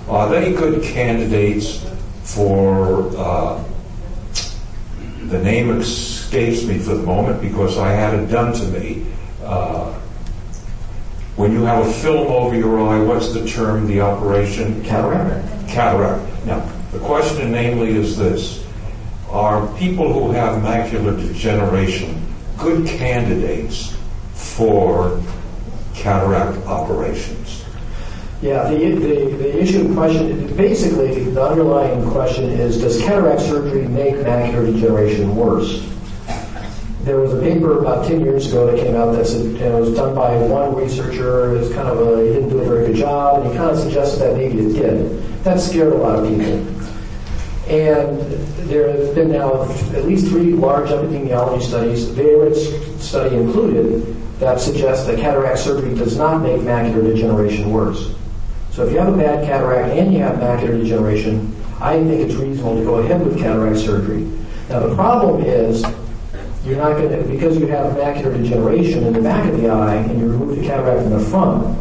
are 0.09 0.29
they 0.29 0.53
good 0.53 0.83
candidates 0.83 1.85
for 2.27 3.17
uh, 3.17 3.65
the 5.29 5.39
name 5.43 5.71
escapes 5.81 6.65
me 6.65 6.79
for 6.79 6.95
the 6.95 7.03
moment 7.03 7.41
because 7.41 7.79
I 7.79 7.91
had 7.91 8.15
it 8.15 8.27
done 8.27 8.53
to 8.53 8.65
me. 8.67 9.07
Uh, 9.43 9.93
when 11.37 11.53
you 11.53 11.63
have 11.63 11.87
a 11.87 11.93
film 11.93 12.29
over 12.29 12.57
your 12.57 12.81
eye, 12.81 13.01
what's 13.01 13.33
the 13.33 13.47
term, 13.47 13.87
the 13.87 14.01
operation? 14.01 14.83
Cataract. 14.85 15.69
Cataract. 15.69 16.47
Now, 16.47 16.61
the 16.93 16.99
question 16.99 17.53
namely 17.53 17.91
is 17.91 18.17
this. 18.17 18.65
Are 19.31 19.67
people 19.77 20.13
who 20.13 20.33
have 20.33 20.63
macular 20.63 21.17
degeneration 21.17 22.23
good 22.57 22.87
candidates 22.89 23.97
for 24.33 25.23
cataract 25.95 26.65
operations? 26.67 27.46
Yeah, 28.43 28.69
the, 28.69 28.77
the, 28.77 29.37
the 29.37 29.63
issue 29.63 29.95
question, 29.95 30.55
basically, 30.57 31.25
the 31.25 31.43
underlying 31.43 32.07
question 32.11 32.45
is, 32.45 32.79
does 32.79 33.01
cataract 33.01 33.41
surgery 33.41 33.89
make 33.89 34.15
macular 34.17 34.71
degeneration 34.71 35.35
worse? 35.35 35.91
There 37.01 37.19
was 37.19 37.33
a 37.33 37.41
paper 37.41 37.79
about 37.79 38.07
10 38.07 38.21
years 38.21 38.49
ago 38.49 38.67
that 38.67 38.79
came 38.79 38.95
out 38.95 39.13
that 39.13 39.27
said, 39.27 39.47
know, 39.61 39.79
it 39.79 39.81
was 39.81 39.95
done 39.95 40.15
by 40.15 40.37
one 40.37 40.75
researcher, 40.75 41.55
it 41.55 41.61
was 41.61 41.73
kind 41.73 41.89
of 41.89 41.99
a, 42.01 42.27
he 42.27 42.33
didn't 42.35 42.51
do 42.51 42.59
a 42.59 42.65
very 42.67 42.89
good 42.89 42.97
job, 42.97 43.41
and 43.41 43.51
he 43.51 43.57
kind 43.57 43.71
of 43.71 43.79
suggested 43.79 44.21
that 44.21 44.37
maybe 44.37 44.59
it 44.59 44.73
did. 44.75 45.23
That 45.45 45.59
scared 45.59 45.93
a 45.95 45.97
lot 45.97 46.19
of 46.19 46.29
people. 46.29 46.77
And 47.73 48.21
there 48.69 48.91
have 48.91 49.15
been 49.15 49.31
now 49.31 49.63
at 49.63 50.05
least 50.05 50.27
three 50.27 50.53
large 50.53 50.91
epidemiology 50.91 51.63
studies, 51.63 52.15
the 52.15 52.55
study 52.99 53.37
included, 53.37 54.15
that 54.41 54.61
suggest 54.61 55.07
that 55.07 55.19
cataract 55.19 55.59
surgery 55.59 55.95
does 55.95 56.19
not 56.19 56.43
make 56.43 56.61
macular 56.61 57.03
degeneration 57.03 57.71
worse. 57.71 58.15
So 58.77 58.85
if 58.85 58.93
you 58.93 58.99
have 58.99 59.09
a 59.09 59.17
bad 59.17 59.47
cataract 59.47 59.97
and 59.97 60.13
you 60.13 60.19
have 60.21 60.37
macular 60.37 60.79
degeneration, 60.79 61.57
I 61.81 61.95
think 61.95 62.21
it's 62.21 62.35
reasonable 62.35 62.77
to 62.77 62.85
go 62.85 62.97
ahead 62.97 63.25
with 63.25 63.39
cataract 63.39 63.79
surgery. 63.79 64.31
Now 64.69 64.81
the 64.81 64.95
problem 64.95 65.43
is 65.43 65.83
you're 66.63 66.77
not 66.77 66.99
going 66.99 67.09
to, 67.09 67.27
because 67.27 67.57
you 67.57 67.69
have 67.69 67.95
macular 67.95 68.37
degeneration 68.37 69.05
in 69.05 69.15
the 69.15 69.23
back 69.23 69.49
of 69.49 69.59
the 69.59 69.71
eye 69.71 69.95
and 69.95 70.21
you 70.21 70.29
remove 70.29 70.59
the 70.59 70.63
cataract 70.63 71.05
in 71.05 71.11
the 71.11 71.25
front, 71.25 71.75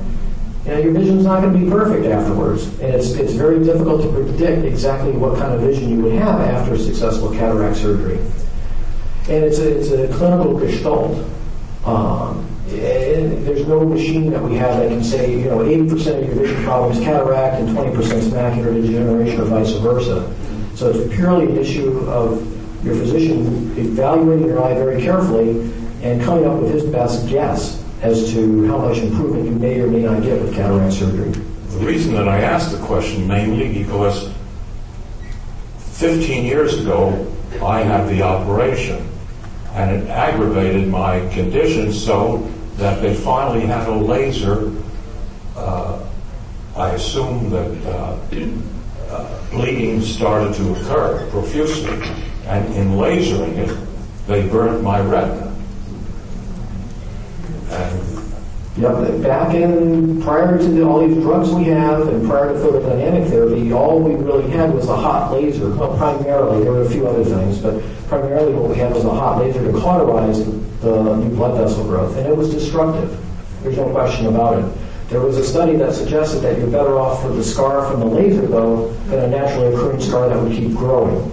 you 0.63 0.71
know, 0.71 0.77
your 0.77 0.93
vision's 0.93 1.25
not 1.25 1.41
going 1.41 1.51
to 1.51 1.59
be 1.59 1.69
perfect 1.69 2.05
afterwards. 2.05 2.67
And 2.79 2.95
it's, 2.95 3.11
it's 3.11 3.33
very 3.33 3.61
difficult 3.61 4.01
to 4.03 4.09
predict 4.09 4.63
exactly 4.63 5.11
what 5.11 5.37
kind 5.37 5.53
of 5.53 5.59
vision 5.59 5.89
you 5.89 6.01
would 6.01 6.13
have 6.13 6.39
after 6.39 6.77
successful 6.77 7.29
cataract 7.31 7.75
surgery. 7.75 8.19
And 9.27 9.43
it's 9.43 9.59
a, 9.59 9.79
it's 9.79 9.91
a 9.91 10.17
clinical 10.17 10.57
gestalt. 10.57 11.29
Um, 11.83 12.54
there's 12.67 13.67
no 13.67 13.85
machine 13.85 14.31
that 14.31 14.41
we 14.41 14.55
have 14.55 14.77
that 14.77 14.89
can 14.89 15.03
say, 15.03 15.39
you 15.39 15.45
know, 15.45 15.59
80% 15.59 16.19
of 16.19 16.27
your 16.27 16.35
vision 16.35 16.63
problem 16.63 16.91
is 16.91 17.03
cataract 17.03 17.61
and 17.61 17.69
20% 17.69 17.97
is 18.13 18.27
macular 18.29 18.73
degeneration 18.73 19.41
or 19.41 19.45
vice 19.45 19.71
versa. 19.73 20.33
So 20.75 20.89
it's 20.89 21.15
purely 21.15 21.45
an 21.45 21.57
issue 21.57 21.99
of 22.09 22.43
your 22.83 22.95
physician 22.95 23.77
evaluating 23.77 24.47
your 24.47 24.63
eye 24.63 24.73
very 24.73 25.01
carefully 25.01 25.71
and 26.01 26.21
coming 26.21 26.45
up 26.45 26.59
with 26.61 26.71
his 26.73 26.83
best 26.85 27.27
guess 27.27 27.83
as 28.01 28.31
to 28.33 28.67
how 28.67 28.77
much 28.77 28.97
improvement 28.97 29.45
you 29.45 29.51
may 29.51 29.79
or 29.79 29.87
may 29.87 30.01
not 30.01 30.21
get 30.21 30.41
with 30.41 30.53
cataract 30.53 30.93
surgery. 30.93 31.29
The 31.29 31.85
reason 31.85 32.13
that 32.13 32.27
I 32.27 32.41
asked 32.41 32.71
the 32.71 32.85
question 32.85 33.27
mainly 33.27 33.83
because 33.83 34.31
15 35.77 36.45
years 36.45 36.79
ago 36.79 37.31
I 37.63 37.81
had 37.81 38.07
the 38.09 38.21
operation 38.21 39.09
and 39.73 39.91
it 39.91 40.09
aggravated 40.09 40.87
my 40.87 41.19
condition 41.29 41.91
so 41.91 42.49
that 42.77 43.01
they 43.01 43.15
finally 43.15 43.65
had 43.65 43.87
a 43.87 43.95
laser. 43.95 44.71
Uh, 45.55 46.05
I 46.75 46.89
assume 46.91 47.49
that 47.49 47.71
uh, 47.87 48.19
uh, 49.09 49.49
bleeding 49.51 50.01
started 50.01 50.53
to 50.55 50.73
occur 50.75 51.27
profusely, 51.29 51.93
and 52.47 52.65
in 52.75 52.91
lasering 52.91 53.57
it, 53.57 53.87
they 54.27 54.47
burnt 54.49 54.83
my 54.83 54.99
retina. 54.99 55.55
And 57.69 58.15
Yep, 58.77 59.23
back 59.23 59.55
in 59.55 60.21
prior 60.21 60.57
to 60.57 60.67
the, 60.67 60.83
all 60.83 61.07
these 61.07 61.15
drugs 61.23 61.49
we 61.49 61.63
have 61.63 62.09
and 62.09 62.27
prior 62.27 62.51
to 62.51 62.59
photodynamic 62.59 63.29
therapy, 63.29 63.71
all 63.71 64.01
we 64.01 64.15
really 64.15 64.49
had 64.49 64.73
was 64.73 64.89
a 64.89 64.95
hot 64.97 65.31
laser. 65.31 65.73
Well, 65.73 65.95
primarily, 65.95 66.61
there 66.61 66.73
were 66.73 66.81
a 66.81 66.89
few 66.89 67.07
other 67.07 67.23
things, 67.23 67.57
but 67.57 67.81
primarily 68.09 68.53
what 68.53 68.69
we 68.69 68.75
had 68.75 68.93
was 68.93 69.05
a 69.05 69.09
hot 69.11 69.37
laser 69.37 69.63
to 69.63 69.79
cauterize 69.79 70.41
the 70.85 71.15
new 71.15 71.35
blood 71.35 71.57
vessel 71.57 71.83
growth, 71.83 72.15
and 72.15 72.27
it 72.27 72.35
was 72.35 72.53
destructive. 72.53 73.19
There's 73.63 73.77
no 73.77 73.89
question 73.89 74.27
about 74.27 74.59
it. 74.59 74.77
There 75.09 75.19
was 75.19 75.37
a 75.37 75.43
study 75.43 75.75
that 75.77 75.93
suggested 75.93 76.39
that 76.41 76.57
you're 76.57 76.69
better 76.69 76.99
off 76.99 77.23
with 77.25 77.35
the 77.35 77.43
scar 77.43 77.89
from 77.89 77.99
the 77.99 78.05
laser, 78.05 78.45
though, 78.47 78.91
than 79.07 79.19
a 79.19 79.27
naturally 79.27 79.73
occurring 79.73 80.01
scar 80.01 80.29
that 80.29 80.41
would 80.41 80.51
keep 80.51 80.73
growing. 80.73 81.31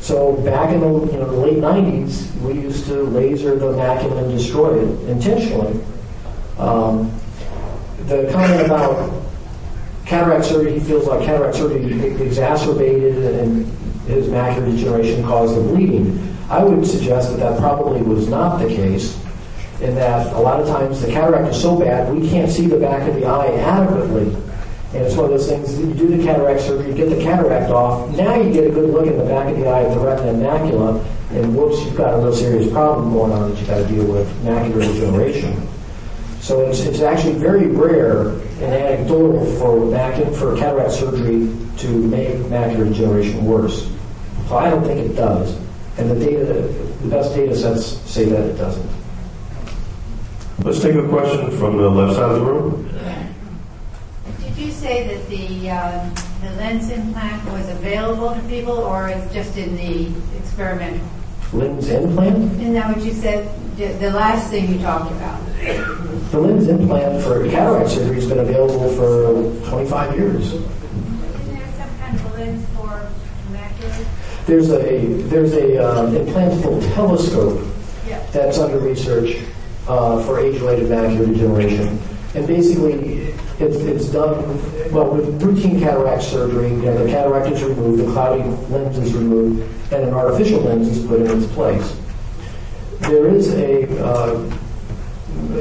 So 0.00 0.36
back 0.38 0.72
in 0.72 0.80
the, 0.80 0.86
you 0.86 1.18
know, 1.18 1.30
the 1.30 1.36
late 1.36 1.58
90s, 1.58 2.34
we 2.40 2.54
used 2.54 2.86
to 2.86 3.02
laser 3.02 3.56
the 3.56 3.72
macula 3.72 4.22
and 4.22 4.30
destroy 4.30 4.78
it 4.78 5.08
intentionally. 5.08 5.82
Um, 6.58 7.12
the 8.06 8.28
comment 8.32 8.64
about 8.66 9.12
cataract 10.06 10.46
surgery, 10.46 10.78
he 10.78 10.80
feels 10.80 11.06
like 11.06 11.24
cataract 11.24 11.56
surgery 11.56 11.84
exacerbated 12.22 13.16
and 13.16 13.66
his 14.06 14.26
macular 14.28 14.70
degeneration 14.70 15.22
caused 15.22 15.56
the 15.56 15.60
bleeding. 15.60 16.36
I 16.50 16.64
would 16.64 16.84
suggest 16.84 17.30
that 17.30 17.38
that 17.38 17.60
probably 17.60 18.02
was 18.02 18.26
not 18.26 18.58
the 18.58 18.66
case, 18.66 19.16
in 19.80 19.94
that 19.94 20.32
a 20.34 20.38
lot 20.40 20.60
of 20.60 20.66
times 20.66 21.00
the 21.00 21.10
cataract 21.10 21.48
is 21.54 21.62
so 21.62 21.78
bad 21.78 22.12
we 22.12 22.28
can't 22.28 22.50
see 22.50 22.66
the 22.66 22.76
back 22.76 23.08
of 23.08 23.14
the 23.14 23.24
eye 23.24 23.54
adequately. 23.54 24.34
And 24.92 25.04
it's 25.04 25.14
one 25.14 25.26
of 25.26 25.30
those 25.30 25.46
things, 25.46 25.78
you 25.78 25.94
do 25.94 26.16
the 26.16 26.24
cataract 26.24 26.62
surgery, 26.62 26.90
you 26.90 26.96
get 26.96 27.08
the 27.08 27.22
cataract 27.22 27.70
off, 27.70 28.10
now 28.16 28.34
you 28.34 28.52
get 28.52 28.66
a 28.66 28.70
good 28.70 28.90
look 28.90 29.06
in 29.06 29.16
the 29.16 29.24
back 29.24 29.48
of 29.48 29.56
the 29.56 29.68
eye 29.68 29.84
at 29.84 29.94
the 29.94 30.00
retina 30.00 30.30
and 30.30 30.42
macula, 30.42 31.06
and 31.30 31.56
whoops, 31.56 31.80
you've 31.84 31.96
got 31.96 32.14
a 32.14 32.16
real 32.18 32.34
serious 32.34 32.72
problem 32.72 33.12
going 33.12 33.30
on 33.30 33.48
that 33.48 33.56
you've 33.56 33.68
got 33.68 33.78
to 33.78 33.86
deal 33.86 34.04
with, 34.04 34.28
macular 34.42 34.82
degeneration. 34.92 35.68
So 36.40 36.66
it's, 36.66 36.80
it's 36.80 37.00
actually 37.00 37.34
very 37.34 37.68
rare 37.68 38.30
and 38.30 38.74
anecdotal 38.74 39.46
for, 39.60 39.86
mac- 39.86 40.34
for 40.34 40.56
cataract 40.56 40.90
surgery 40.90 41.56
to 41.78 41.88
make 42.08 42.34
macular 42.50 42.88
degeneration 42.88 43.44
worse. 43.44 43.88
So 44.48 44.58
I 44.58 44.68
don't 44.68 44.82
think 44.82 44.98
it 44.98 45.14
does. 45.14 45.56
And 45.98 46.10
the 46.10 46.24
data, 46.24 46.44
the 47.02 47.08
best 47.08 47.34
data 47.34 47.54
sets 47.54 47.86
say 48.10 48.24
that 48.26 48.40
it 48.40 48.56
doesn't. 48.56 48.88
Let's 50.62 50.80
take 50.80 50.94
a 50.94 51.08
question 51.08 51.50
from 51.58 51.78
the 51.78 51.88
left 51.88 52.16
side 52.16 52.30
of 52.30 52.40
the 52.40 52.44
room. 52.44 52.86
Did 54.42 54.56
you 54.56 54.70
say 54.70 55.06
that 55.08 55.28
the, 55.28 55.70
um, 55.70 56.14
the 56.42 56.50
lens 56.56 56.90
implant 56.90 57.44
was 57.50 57.68
available 57.70 58.34
to 58.34 58.40
people 58.42 58.78
or 58.78 59.08
is 59.08 59.32
just 59.32 59.56
in 59.56 59.76
the 59.76 60.12
experimental? 60.38 61.06
Lens 61.52 61.88
implant? 61.88 62.52
Isn't 62.60 62.74
that 62.74 62.94
what 62.94 63.04
you 63.04 63.12
said, 63.12 63.48
the 63.76 63.86
the 63.94 64.10
last 64.10 64.50
thing 64.50 64.70
you 64.70 64.78
talked 64.78 65.10
about? 65.10 65.40
The 66.30 66.38
lens 66.38 66.68
implant 66.68 67.22
for 67.24 67.42
cataract 67.48 67.90
surgery 67.90 68.16
has 68.16 68.28
been 68.28 68.38
available 68.38 68.88
for 68.94 69.68
25 69.70 70.16
years. 70.16 70.52
Isn't 70.52 70.62
there 71.54 71.72
some 71.76 71.98
kind 71.98 72.14
of 72.14 72.24
a 72.26 72.36
lens 72.36 72.66
for 72.76 73.10
macular? 73.50 74.06
There's 74.50 74.70
a 74.72 75.06
there's 75.28 75.52
a 75.52 75.78
um, 75.78 76.12
implantable 76.12 76.82
telescope 76.92 77.64
Yeah. 78.04 78.18
that's 78.32 78.58
under 78.58 78.80
research 78.80 79.36
uh, 79.86 80.20
for 80.24 80.40
age-related 80.40 80.90
macular 80.90 81.24
degeneration, 81.32 82.00
and 82.34 82.48
basically 82.48 83.32
it's, 83.60 83.76
it's 83.76 84.06
done 84.06 84.42
well 84.90 85.08
with 85.14 85.40
routine 85.40 85.78
cataract 85.78 86.24
surgery. 86.24 86.70
You 86.70 86.82
know, 86.82 87.04
the 87.04 87.08
cataract 87.08 87.46
is 87.52 87.62
removed, 87.62 88.02
the 88.02 88.10
cloudy 88.10 88.42
lens 88.72 88.98
is 88.98 89.14
removed, 89.14 89.62
and 89.92 90.02
an 90.02 90.14
artificial 90.14 90.62
lens 90.62 90.88
is 90.88 91.06
put 91.06 91.20
in 91.20 91.30
its 91.30 91.46
place. 91.52 91.96
There 93.02 93.28
is 93.28 93.54
a 93.54 94.04
uh, 94.04 94.34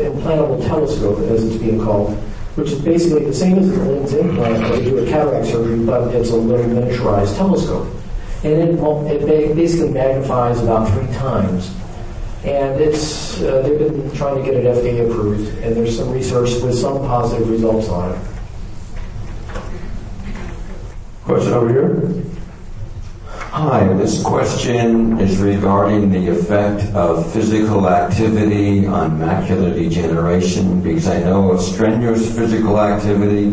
implantable 0.01 0.65
telescope, 0.65 1.19
as 1.29 1.45
it's 1.45 1.57
being 1.57 1.79
called, 1.79 2.17
which 2.55 2.71
is 2.71 2.81
basically 2.81 3.25
the 3.25 3.35
same 3.35 3.59
as 3.59 3.69
the 3.69 3.83
lens 3.83 4.13
implant 4.13 4.67
we 4.75 4.83
do 4.83 4.97
a 4.97 5.05
cataract 5.05 5.45
surgery, 5.45 5.85
but 5.85 6.07
it's 6.15 6.31
a 6.31 6.35
little 6.35 6.65
miniaturized 6.65 7.37
telescope. 7.37 7.87
And 8.43 8.53
it, 8.53 9.29
it 9.29 9.55
basically 9.55 9.89
magnifies 9.89 10.61
about 10.61 10.89
three 10.91 11.13
times. 11.15 11.75
And 12.43 12.79
it's, 12.79 13.41
uh, 13.41 13.61
they've 13.63 13.77
been 13.77 14.11
trying 14.15 14.37
to 14.37 14.43
get 14.43 14.53
it 14.53 14.63
FDA 14.63 15.09
approved, 15.09 15.57
and 15.57 15.75
there's 15.75 15.97
some 15.97 16.09
research 16.11 16.51
with 16.61 16.73
some 16.77 16.99
positive 16.99 17.49
results 17.49 17.89
on 17.89 18.13
it. 18.13 18.21
Question 21.25 21.53
over 21.53 21.69
here. 21.69 22.23
Hi, 23.51 23.91
this 23.93 24.23
question 24.23 25.19
is 25.19 25.37
regarding 25.39 26.11
the 26.11 26.29
effect 26.29 26.85
of 26.93 27.29
physical 27.33 27.89
activity 27.89 28.85
on 28.85 29.19
macular 29.19 29.73
degeneration 29.73 30.81
because 30.81 31.09
I 31.09 31.19
know 31.23 31.51
of 31.51 31.59
strenuous 31.59 32.33
physical 32.37 32.79
activity, 32.79 33.49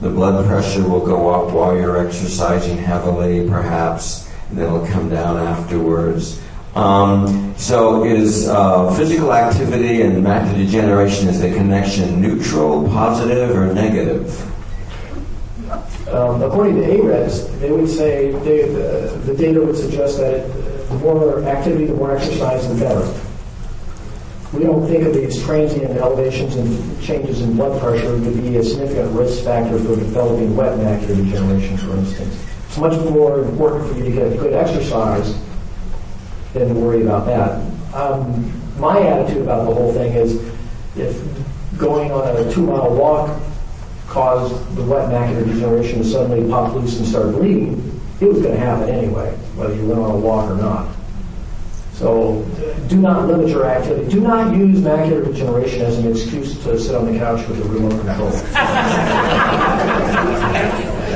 the 0.00 0.08
blood 0.08 0.46
pressure 0.46 0.88
will 0.88 1.04
go 1.04 1.28
up 1.28 1.52
while 1.52 1.76
you're 1.76 2.06
exercising 2.06 2.78
heavily, 2.78 3.46
perhaps, 3.46 4.29
and 4.50 4.58
then 4.58 4.66
it'll 4.66 4.86
come 4.86 5.08
down 5.08 5.36
afterwards. 5.36 6.40
Um, 6.74 7.54
so 7.56 8.04
is 8.04 8.48
uh, 8.48 8.94
physical 8.96 9.32
activity 9.32 10.02
and 10.02 10.24
macular 10.24 10.54
degeneration, 10.54 11.28
is 11.28 11.40
the 11.40 11.52
connection 11.52 12.20
neutral, 12.20 12.84
positive, 12.88 13.56
or 13.56 13.72
negative? 13.72 14.46
Um, 16.08 16.42
according 16.42 16.76
to 16.76 16.82
AREDS, 16.82 17.60
they 17.60 17.70
would 17.70 17.88
say 17.88 18.32
they, 18.32 18.64
uh, 18.64 19.16
the 19.26 19.34
data 19.36 19.60
would 19.60 19.76
suggest 19.76 20.18
that 20.18 20.46
the 20.88 20.94
more 20.96 21.42
activity, 21.44 21.86
the 21.86 21.94
more 21.94 22.16
exercise, 22.16 22.68
the 22.68 22.74
better. 22.74 23.20
We 24.52 24.64
don't 24.64 24.84
think 24.88 25.04
of 25.04 25.14
these 25.14 25.40
transient 25.44 25.92
elevations 25.92 26.56
and 26.56 27.00
changes 27.00 27.40
in 27.40 27.54
blood 27.54 27.80
pressure 27.80 28.18
to 28.18 28.30
be 28.42 28.56
a 28.56 28.64
significant 28.64 29.12
risk 29.12 29.44
factor 29.44 29.78
for 29.78 29.94
developing 29.94 30.56
wet 30.56 30.76
macular 30.78 31.16
degeneration, 31.16 31.76
for 31.76 31.96
instance. 31.96 32.44
It's 32.70 32.78
much 32.78 32.96
more 33.10 33.40
important 33.40 33.90
for 33.90 33.98
you 33.98 34.04
to 34.04 34.12
get 34.12 34.38
good 34.38 34.52
exercise 34.52 35.34
than 36.52 36.68
to 36.68 36.74
worry 36.74 37.02
about 37.02 37.26
that. 37.26 37.60
Um, 37.92 38.52
my 38.78 38.96
attitude 39.00 39.42
about 39.42 39.66
the 39.66 39.74
whole 39.74 39.92
thing 39.92 40.12
is 40.12 40.36
if 40.94 41.20
going 41.76 42.12
on 42.12 42.36
a 42.36 42.52
two 42.52 42.64
mile 42.64 42.94
walk 42.94 43.42
caused 44.06 44.54
the 44.76 44.84
wet 44.84 45.08
macular 45.08 45.44
degeneration 45.44 45.98
to 45.98 46.04
suddenly 46.04 46.48
pop 46.48 46.72
loose 46.72 46.96
and 46.96 47.08
start 47.08 47.32
bleeding, 47.32 48.00
it 48.20 48.26
was 48.26 48.40
going 48.40 48.54
to 48.54 48.60
happen 48.60 48.88
anyway, 48.88 49.32
whether 49.56 49.74
you 49.74 49.86
went 49.86 49.98
on 49.98 50.12
a 50.12 50.16
walk 50.16 50.48
or 50.48 50.54
not. 50.54 50.94
So 51.94 52.46
do 52.86 52.98
not 52.98 53.26
limit 53.26 53.48
your 53.48 53.66
activity. 53.66 54.08
Do 54.08 54.20
not 54.20 54.54
use 54.54 54.78
macular 54.78 55.24
degeneration 55.24 55.82
as 55.82 55.98
an 55.98 56.08
excuse 56.08 56.56
to 56.62 56.78
sit 56.78 56.94
on 56.94 57.12
the 57.12 57.18
couch 57.18 57.48
with 57.48 57.60
a 57.60 57.64
remote 57.64 58.00
control. 58.06 58.30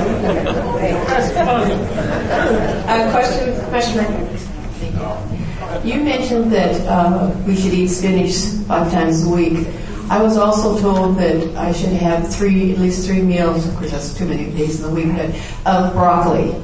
Uh, 2.86 3.10
question, 3.12 3.64
question 3.70 3.98
right 3.98 4.10
here. 4.10 5.94
You 5.94 6.02
mentioned 6.02 6.52
that 6.52 6.83
uh, 6.94 7.34
we 7.44 7.56
should 7.56 7.74
eat 7.74 7.88
spinach 7.88 8.36
five 8.68 8.90
times 8.92 9.26
a 9.26 9.28
week. 9.28 9.66
I 10.10 10.22
was 10.22 10.36
also 10.36 10.80
told 10.80 11.16
that 11.16 11.56
I 11.56 11.72
should 11.72 11.92
have 11.92 12.32
three, 12.32 12.72
at 12.72 12.78
least 12.78 13.06
three 13.06 13.20
meals, 13.20 13.66
of 13.66 13.74
course 13.76 13.90
that's 13.90 14.14
too 14.14 14.26
many 14.26 14.50
days 14.52 14.80
in 14.80 14.88
the 14.88 14.94
week, 14.94 15.16
but 15.16 15.30
of 15.66 15.92
broccoli. 15.92 16.54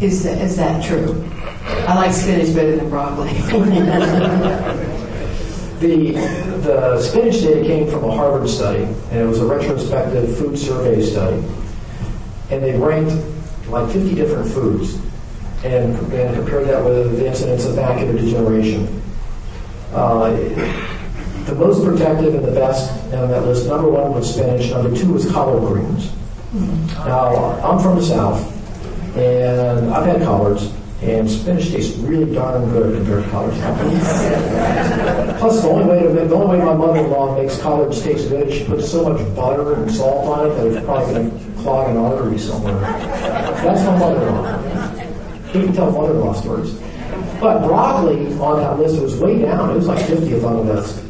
Is 0.00 0.22
that, 0.24 0.38
is 0.38 0.56
that 0.56 0.84
true? 0.84 1.24
I 1.88 1.94
like 1.94 2.12
spinach 2.12 2.54
better 2.54 2.76
than 2.76 2.90
broccoli. 2.90 3.30
The, 5.78 6.10
the 6.64 7.00
spinach 7.00 7.40
data 7.40 7.64
came 7.64 7.88
from 7.88 8.02
a 8.02 8.10
Harvard 8.10 8.48
study, 8.48 8.82
and 8.82 9.20
it 9.20 9.24
was 9.24 9.40
a 9.40 9.46
retrospective 9.46 10.36
food 10.36 10.58
survey 10.58 11.00
study. 11.00 11.36
And 12.50 12.64
they 12.64 12.76
ranked 12.76 13.14
like 13.68 13.88
50 13.92 14.16
different 14.16 14.50
foods 14.50 14.98
and, 15.62 15.94
and 16.12 16.34
compared 16.34 16.66
that 16.66 16.84
with 16.84 17.16
the 17.18 17.28
incidence 17.28 17.64
of 17.64 17.76
macular 17.76 18.18
degeneration. 18.18 19.00
Uh, 19.92 20.30
the 21.46 21.54
most 21.54 21.82
protective 21.82 22.34
and 22.34 22.44
the 22.44 22.52
best 22.52 22.90
on 23.14 23.30
that 23.30 23.44
list, 23.46 23.66
number 23.66 23.88
one 23.88 24.12
was 24.12 24.34
spinach, 24.34 24.70
number 24.70 24.94
two 24.94 25.12
was 25.12 25.30
collard 25.32 25.62
greens. 25.66 26.12
Now, 27.06 27.58
I'm 27.62 27.78
from 27.82 27.96
the 27.96 28.02
South, 28.02 29.16
and 29.16 29.90
I've 29.90 30.04
had 30.04 30.22
collards, 30.22 30.70
and 31.00 31.30
spinach 31.30 31.70
tastes 31.70 31.96
really 31.98 32.34
darn 32.34 32.68
good 32.70 32.96
compared 32.96 33.24
to 33.24 33.30
collards. 33.30 33.56
Plus, 35.38 35.62
the 35.62 35.68
only 35.68 35.86
way 35.86 36.02
to 36.02 36.08
the 36.08 36.34
only 36.34 36.58
way 36.58 36.64
my 36.64 36.74
mother-in-law 36.74 37.40
makes 37.40 37.58
collards 37.60 38.02
taste 38.02 38.28
good, 38.28 38.48
is 38.48 38.54
she 38.58 38.64
puts 38.64 38.90
so 38.90 39.08
much 39.08 39.20
butter 39.34 39.74
and 39.74 39.90
salt 39.90 40.26
on 40.26 40.50
it 40.50 40.54
that 40.54 40.66
it's 40.66 40.84
probably 40.84 41.14
going 41.14 41.30
to 41.30 41.62
clog 41.62 41.88
an 41.90 41.96
artery 41.96 42.38
somewhere. 42.38 42.78
That's 42.80 43.84
my 43.86 43.98
mother-in-law. 43.98 45.52
You 45.54 45.64
can 45.64 45.72
tell 45.72 45.90
mother-in-law 45.90 46.34
stories. 46.34 46.78
But 47.40 47.66
broccoli 47.66 48.26
on 48.38 48.60
that 48.60 48.78
list 48.78 49.00
was 49.00 49.16
way 49.16 49.40
down. 49.40 49.70
It 49.70 49.74
was 49.74 49.86
like 49.86 50.04
50th 50.06 50.44
on 50.44 50.66
the 50.66 50.74
list. 50.74 51.04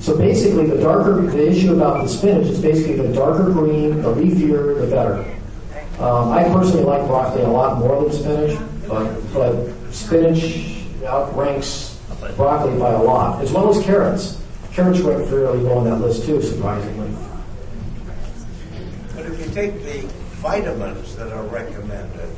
So 0.00 0.16
basically, 0.16 0.66
the 0.66 0.80
darker 0.80 1.22
the 1.22 1.48
issue 1.48 1.74
about 1.74 2.02
the 2.02 2.08
spinach 2.08 2.46
is 2.46 2.60
basically 2.60 2.96
the 3.06 3.12
darker 3.12 3.50
green, 3.50 4.02
the 4.02 4.14
leafier, 4.14 4.78
the 4.80 4.86
better. 4.86 5.24
Um, 5.98 6.32
I 6.32 6.44
personally 6.44 6.84
like 6.84 7.06
broccoli 7.06 7.42
a 7.42 7.48
lot 7.48 7.78
more 7.78 8.02
than 8.02 8.12
spinach, 8.12 8.58
but, 8.86 9.32
but 9.32 9.92
spinach 9.92 10.84
outranks 11.06 11.94
broccoli 12.36 12.78
by 12.78 12.92
a 12.92 13.02
lot, 13.02 13.42
as 13.42 13.52
well 13.52 13.74
as 13.74 13.84
carrots. 13.84 14.40
Carrots 14.72 15.00
rank 15.00 15.28
fairly 15.28 15.58
low 15.58 15.78
on 15.78 15.84
that 15.84 15.96
list 15.96 16.24
too, 16.26 16.42
surprisingly. 16.42 17.16
But 19.14 19.26
if 19.26 19.46
you 19.46 19.54
take 19.54 19.82
the 19.84 20.00
vitamins 20.42 21.14
that 21.16 21.32
are 21.32 21.44
recommended, 21.44 22.28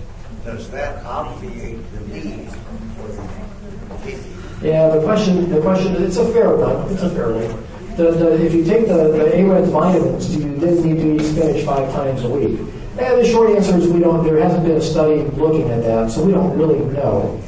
does 0.47 0.71
that 0.71 1.05
obviate 1.05 1.79
the 1.93 2.01
need 2.07 2.49
for 2.95 3.09
the? 3.09 4.67
Yeah, 4.67 4.89
the 4.89 5.03
question, 5.03 5.51
the 5.51 5.61
question, 5.61 6.01
it's 6.03 6.17
a 6.17 6.33
fair 6.33 6.55
one. 6.57 6.91
It's 6.93 7.03
a 7.03 7.11
fair 7.11 7.33
one. 7.33 7.97
The, 7.97 8.13
the, 8.13 8.47
if 8.47 8.55
you 8.55 8.65
take 8.65 8.87
the, 8.87 9.09
the 9.09 9.37
AREDS 9.37 9.71
vitamins, 9.71 10.29
do 10.29 10.43
you 10.43 10.57
then 10.57 10.83
need 10.83 11.03
to 11.03 11.17
eat 11.17 11.33
spinach 11.33 11.65
five 11.65 11.93
times 11.93 12.23
a 12.23 12.29
week? 12.29 12.61
And 12.99 13.19
the 13.19 13.27
short 13.27 13.51
answer 13.51 13.77
is 13.77 13.89
we 13.89 14.01
don't, 14.01 14.25
there 14.25 14.39
hasn't 14.39 14.65
been 14.65 14.77
a 14.77 14.81
study 14.81 15.23
looking 15.37 15.69
at 15.71 15.83
that, 15.83 16.11
so 16.11 16.25
we 16.25 16.33
don't 16.33 16.57
really 16.57 16.79
know. 16.95 17.43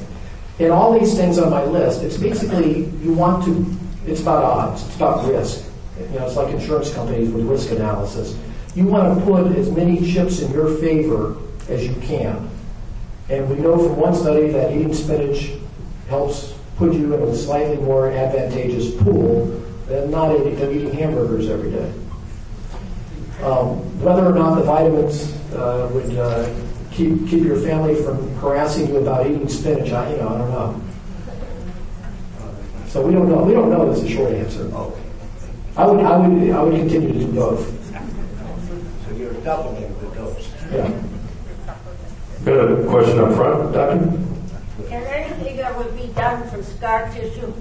In 0.59 0.71
all 0.71 0.99
these 0.99 1.15
things 1.15 1.39
on 1.39 1.51
my 1.51 1.65
list, 1.65 2.03
it's 2.03 2.17
basically, 2.17 2.87
you 3.01 3.13
want 3.13 3.45
to, 3.45 3.65
it's 4.11 4.21
about 4.21 4.43
odds, 4.43 4.85
it's 4.87 4.97
about 4.97 5.25
risk. 5.27 5.65
You 5.99 6.19
know, 6.19 6.27
it's 6.27 6.37
like 6.37 6.53
insurance 6.53 6.93
companies 6.93 7.31
with 7.31 7.47
risk 7.47 7.71
analysis. 7.71 8.37
You 8.75 8.87
want 8.87 9.19
to 9.19 9.25
put 9.25 9.57
as 9.57 9.71
many 9.71 10.13
chips 10.13 10.41
in 10.41 10.53
your 10.53 10.77
favor 10.79 11.37
as 11.69 11.87
you 11.87 11.95
can. 12.03 12.51
And 13.29 13.49
we 13.51 13.57
know 13.57 13.77
from 13.79 13.97
one 13.97 14.14
study 14.14 14.49
that 14.49 14.73
eating 14.73 14.95
spinach 14.95 15.53
helps 16.09 16.55
put 16.77 16.95
you 16.95 17.14
in 17.14 17.23
a 17.23 17.37
slightly 17.37 17.77
more 17.77 18.11
advantageous 18.11 18.95
pool 19.03 19.47
than 19.87 20.11
not 20.11 20.35
eating, 20.35 20.57
than 20.57 20.71
eating 20.71 20.93
hamburgers 20.93 21.49
every 21.49 21.71
day. 21.71 21.93
Um, 23.43 23.79
whether 24.03 24.25
or 24.25 24.33
not 24.33 24.57
the 24.57 24.62
vitamins 24.62 25.33
uh, 25.53 25.91
would 25.93 26.17
uh, 26.17 26.55
keep 26.91 27.29
keep 27.29 27.45
your 27.45 27.61
family 27.61 27.95
from 28.03 28.35
harassing 28.37 28.88
you 28.88 28.97
about 28.97 29.27
eating 29.27 29.49
spinach, 29.49 29.93
I, 29.93 30.11
you 30.11 30.17
know, 30.17 30.29
I 30.29 30.38
don't 30.38 30.51
know. 30.51 30.83
So 32.88 33.03
we 33.03 33.12
don't 33.12 33.29
know. 33.29 33.45
We 33.45 33.53
don't 33.53 33.71
know. 33.71 33.91
Is 33.91 34.03
the 34.03 34.09
short 34.09 34.33
answer. 34.33 34.62
Okay. 34.62 35.03
I 35.77 35.87
would 35.87 36.05
I 36.05 36.17
would 36.17 36.51
I 36.51 36.62
would 36.62 36.75
continue 36.75 37.12
to 37.12 37.19
do 37.19 37.33
both. 37.33 37.93
So 39.05 39.14
you're 39.14 39.35
doubling 39.35 39.83
the 39.83 39.88
dose. 39.88 39.88
Yeah. 39.88 39.88
Got 42.49 42.73
a 42.73 42.87
question 42.87 43.19
up 43.19 43.35
front, 43.35 43.75
Doctor? 43.75 43.99
Can 44.89 45.03
anything 45.03 45.59
that 45.59 45.77
would 45.77 45.95
be 45.95 46.07
done 46.15 46.49
for 46.49 46.63
scar 46.63 47.07
tissue? 47.11 47.53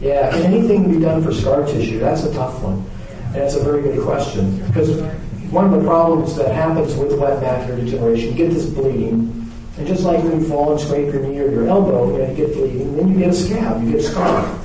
Yeah, 0.00 0.30
can 0.30 0.42
anything 0.44 0.92
be 0.92 1.00
done 1.00 1.24
for 1.24 1.34
scar 1.34 1.66
tissue? 1.66 1.98
That's 1.98 2.22
a 2.22 2.32
tough 2.32 2.62
one. 2.62 2.88
And 3.24 3.34
that's 3.34 3.56
a 3.56 3.64
very 3.64 3.82
good 3.82 4.00
question. 4.04 4.64
Because 4.68 5.02
one 5.50 5.64
of 5.64 5.72
the 5.72 5.84
problems 5.84 6.36
that 6.36 6.54
happens 6.54 6.94
with 6.94 7.18
wet 7.18 7.42
macular 7.42 7.84
degeneration, 7.84 8.28
you 8.28 8.34
get 8.36 8.50
this 8.52 8.66
bleeding. 8.66 9.50
And 9.76 9.86
just 9.88 10.04
like 10.04 10.22
when 10.22 10.40
you 10.40 10.46
fall 10.46 10.70
and 10.70 10.80
scrape 10.80 11.12
your 11.12 11.24
knee 11.24 11.40
or 11.40 11.50
your 11.50 11.66
elbow, 11.66 12.12
you, 12.12 12.18
know, 12.18 12.30
you 12.30 12.36
get 12.36 12.54
bleeding, 12.54 12.96
then 12.96 13.08
you 13.08 13.18
get 13.18 13.30
a 13.30 13.34
scab, 13.34 13.82
you 13.82 13.90
get 13.90 14.00
a 14.02 14.04
scar. 14.04 14.60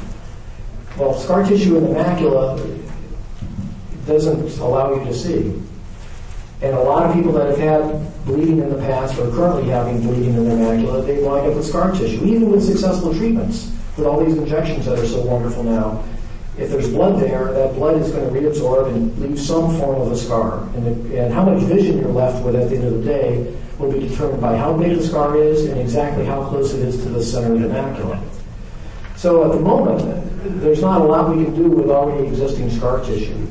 Well, 0.99 1.15
scar 1.15 1.43
tissue 1.43 1.77
in 1.77 1.85
the 1.85 1.99
macula 1.99 2.79
doesn't 4.05 4.59
allow 4.59 4.93
you 4.93 5.03
to 5.05 5.13
see. 5.15 5.59
And 6.61 6.75
a 6.75 6.79
lot 6.79 7.09
of 7.09 7.15
people 7.15 7.31
that 7.33 7.47
have 7.47 7.57
had 7.57 8.25
bleeding 8.25 8.59
in 8.59 8.69
the 8.69 8.77
past 8.77 9.17
or 9.17 9.31
currently 9.31 9.65
having 9.69 10.01
bleeding 10.01 10.35
in 10.35 10.47
their 10.47 10.57
macula, 10.57 11.05
they 11.05 11.21
wind 11.23 11.47
up 11.47 11.55
with 11.55 11.65
scar 11.65 11.91
tissue, 11.91 12.23
even 12.23 12.51
with 12.51 12.63
successful 12.63 13.13
treatments, 13.15 13.75
with 13.97 14.05
all 14.05 14.23
these 14.23 14.37
injections 14.37 14.85
that 14.85 14.99
are 14.99 15.07
so 15.07 15.21
wonderful 15.21 15.63
now. 15.63 16.03
If 16.57 16.69
there's 16.69 16.89
blood 16.89 17.19
there, 17.19 17.51
that 17.53 17.73
blood 17.73 17.99
is 17.99 18.11
going 18.11 18.31
to 18.31 18.39
reabsorb 18.39 18.93
and 18.93 19.17
leave 19.17 19.39
some 19.39 19.75
form 19.79 20.01
of 20.01 20.11
a 20.11 20.15
scar. 20.15 20.67
And, 20.75 21.11
and 21.11 21.33
how 21.33 21.45
much 21.45 21.63
vision 21.63 21.97
you're 21.97 22.09
left 22.09 22.45
with 22.45 22.55
at 22.55 22.69
the 22.69 22.75
end 22.75 22.85
of 22.85 22.93
the 22.93 23.03
day 23.03 23.57
will 23.79 23.91
be 23.91 24.07
determined 24.07 24.41
by 24.41 24.55
how 24.55 24.77
big 24.77 24.95
the 24.95 25.03
scar 25.03 25.37
is 25.37 25.65
and 25.65 25.79
exactly 25.79 26.25
how 26.25 26.47
close 26.47 26.73
it 26.73 26.81
is 26.81 27.01
to 27.03 27.09
the 27.09 27.23
center 27.23 27.55
of 27.55 27.61
the 27.61 27.67
macula. 27.69 28.21
So 29.15 29.49
at 29.49 29.55
the 29.55 29.59
moment, 29.59 30.61
there's 30.61 30.81
not 30.81 31.01
a 31.01 31.03
lot 31.03 31.35
we 31.35 31.43
can 31.43 31.55
do 31.55 31.69
with 31.69 31.89
already 31.89 32.27
existing 32.27 32.69
scar 32.69 33.03
tissue. 33.03 33.47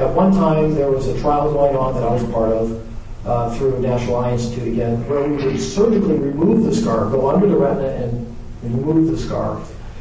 At 0.00 0.14
one 0.14 0.32
time, 0.32 0.74
there 0.74 0.90
was 0.90 1.08
a 1.08 1.20
trial 1.20 1.52
going 1.52 1.76
on 1.76 1.92
that 1.92 2.02
I 2.02 2.10
was 2.10 2.24
part 2.32 2.52
of 2.52 2.86
uh, 3.26 3.54
through 3.54 3.80
National 3.80 4.16
Eye 4.16 4.32
Institute 4.32 4.68
again, 4.68 5.06
where 5.06 5.28
we 5.28 5.36
would 5.36 5.60
surgically 5.60 6.16
remove 6.16 6.64
the 6.64 6.74
scar, 6.74 7.10
go 7.10 7.28
under 7.28 7.46
the 7.46 7.54
retina 7.54 7.88
and 8.04 8.36
remove 8.62 9.10
the 9.10 9.18
scar. 9.18 9.60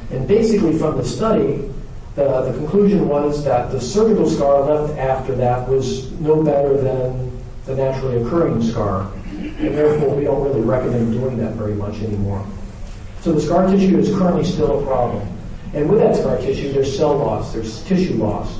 And 0.10 0.26
basically 0.26 0.78
from 0.78 0.96
the 0.96 1.04
study, 1.04 1.70
the, 2.16 2.44
the 2.44 2.54
conclusion 2.58 3.10
was 3.10 3.44
that 3.44 3.72
the 3.72 3.82
surgical 3.82 4.30
scar 4.30 4.62
left 4.62 4.98
after 4.98 5.36
that 5.36 5.68
was 5.68 6.10
no 6.22 6.42
better 6.44 6.78
than 6.78 7.38
the 7.66 7.76
naturally 7.76 8.22
occurring 8.22 8.64
scar. 8.64 9.12
And 9.34 9.76
therefore, 9.76 10.16
we 10.16 10.24
don't 10.24 10.42
really 10.46 10.62
recommend 10.62 11.12
doing 11.12 11.36
that 11.40 11.56
very 11.56 11.76
much 11.76 11.96
anymore. 11.96 12.48
So 13.20 13.34
the 13.34 13.42
scar 13.42 13.68
tissue 13.68 14.00
is 14.00 14.18
currently 14.18 14.46
still 14.46 14.82
a 14.82 14.86
problem. 14.86 15.28
And 15.74 15.90
with 15.90 16.00
that 16.00 16.16
scar 16.16 16.38
tissue, 16.38 16.72
there's 16.72 16.96
cell 16.96 17.18
loss, 17.18 17.52
there's 17.52 17.84
tissue 17.84 18.14
loss. 18.14 18.60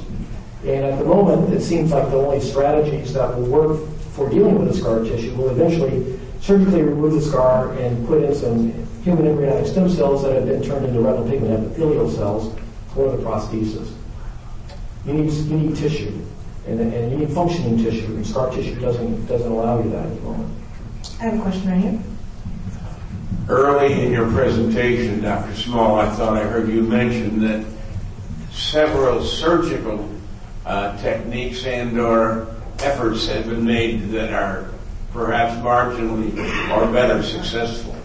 And 0.66 0.86
at 0.86 1.00
the 1.00 1.06
moment, 1.06 1.54
it 1.54 1.62
seems 1.62 1.92
like 1.92 2.10
the 2.12 2.18
only 2.18 2.42
strategies 2.42 3.14
that 3.14 3.36
will 3.36 3.46
work 3.46 3.90
for 4.12 4.30
dealing 4.30 4.60
with 4.60 4.68
the 4.68 4.74
scar 4.74 5.00
tissue 5.04 5.34
will 5.36 5.50
eventually 5.50 6.20
surgically 6.42 6.82
remove 6.82 7.14
the 7.14 7.22
scar 7.22 7.72
and 7.74 8.06
put 8.08 8.24
in 8.24 8.36
some 8.36 8.72
human 9.04 9.28
embryonic 9.28 9.68
stem 9.68 9.90
cells 9.90 10.24
that 10.24 10.34
have 10.34 10.46
been 10.46 10.62
turned 10.62 10.86
into 10.86 11.00
retinal 11.00 11.30
pigment 11.30 11.54
epithelial 11.54 12.10
cells 12.10 12.58
for 12.94 13.10
the 13.16 13.24
prosthesis. 13.24 13.94
You 15.06 15.14
need, 15.14 15.32
you 15.32 15.58
need 15.58 15.78
tissue, 15.78 16.22
and, 16.68 16.80
and 16.82 17.12
you 17.12 17.18
need 17.20 17.32
functioning 17.32 17.78
tissue, 17.78 18.08
and 18.08 18.28
scar 18.28 18.52
tissue 18.52 18.78
doesn't, 18.82 19.26
doesn't 19.28 19.50
allow 19.50 19.82
you 19.82 19.90
that 19.92 20.06
at 20.06 20.16
the 20.16 20.22
moment. 20.22 20.54
I 21.22 21.24
have 21.24 21.40
a 21.40 21.42
question 21.42 21.70
right 21.70 21.82
here. 21.82 22.04
Early 23.48 24.06
in 24.06 24.12
your 24.12 24.30
presentation, 24.32 25.22
Dr. 25.22 25.56
Small, 25.56 26.00
I 26.00 26.10
thought 26.16 26.38
I 26.38 26.44
heard 26.44 26.68
you 26.70 26.84
mention 26.84 27.40
that 27.42 27.66
several 28.52 29.24
surgical 29.24 30.08
Uh, 30.70 30.96
techniques 31.02 31.66
and/or 31.66 32.46
efforts 32.82 33.26
have 33.26 33.50
been 33.50 33.66
made 33.66 34.12
that 34.12 34.32
are 34.32 34.70
perhaps 35.12 35.56
marginally 35.64 36.30
or 36.70 36.86
better 36.94 37.24
successful. 37.24 37.96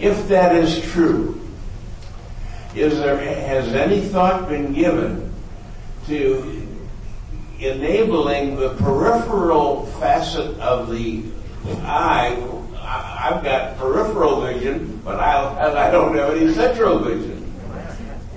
If 0.00 0.26
that 0.26 0.56
is 0.56 0.80
true, 0.90 1.40
is 2.74 2.98
there 2.98 3.16
has 3.18 3.68
any 3.68 4.00
thought 4.00 4.48
been 4.48 4.72
given 4.72 5.32
to 6.08 6.66
enabling 7.60 8.56
the 8.56 8.70
peripheral 8.70 9.86
facet 10.00 10.58
of 10.58 10.90
the 10.90 11.22
eye? 11.84 12.36
I've 12.82 13.44
got 13.44 13.78
peripheral 13.78 14.40
vision, 14.40 15.00
but 15.04 15.20
I, 15.20 15.86
I 15.86 15.90
don't 15.92 16.16
have 16.16 16.34
any 16.34 16.52
central 16.52 16.98
vision. 16.98 17.54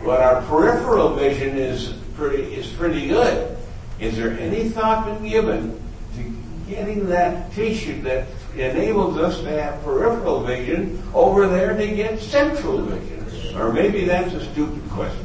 But 0.03 0.21
our 0.21 0.43
peripheral 0.43 1.15
vision 1.15 1.57
is 1.57 1.95
pretty 2.13 2.43
is 2.53 2.67
pretty 2.67 3.07
good. 3.07 3.53
Is 3.99 4.17
there 4.17 4.31
any 4.39 4.69
thought 4.69 5.05
been 5.05 5.29
given 5.29 5.81
to 6.15 6.37
getting 6.69 7.07
that 7.07 7.51
tissue 7.53 8.01
that 8.01 8.27
enables 8.55 9.17
us 9.17 9.41
to 9.41 9.49
have 9.49 9.81
peripheral 9.83 10.43
vision 10.43 11.01
over 11.13 11.47
there 11.47 11.77
to 11.77 11.87
get 11.87 12.19
central 12.19 12.81
vision? 12.81 13.55
Or 13.55 13.71
maybe 13.71 14.05
that's 14.05 14.33
a 14.33 14.51
stupid 14.51 14.89
question. 14.89 15.23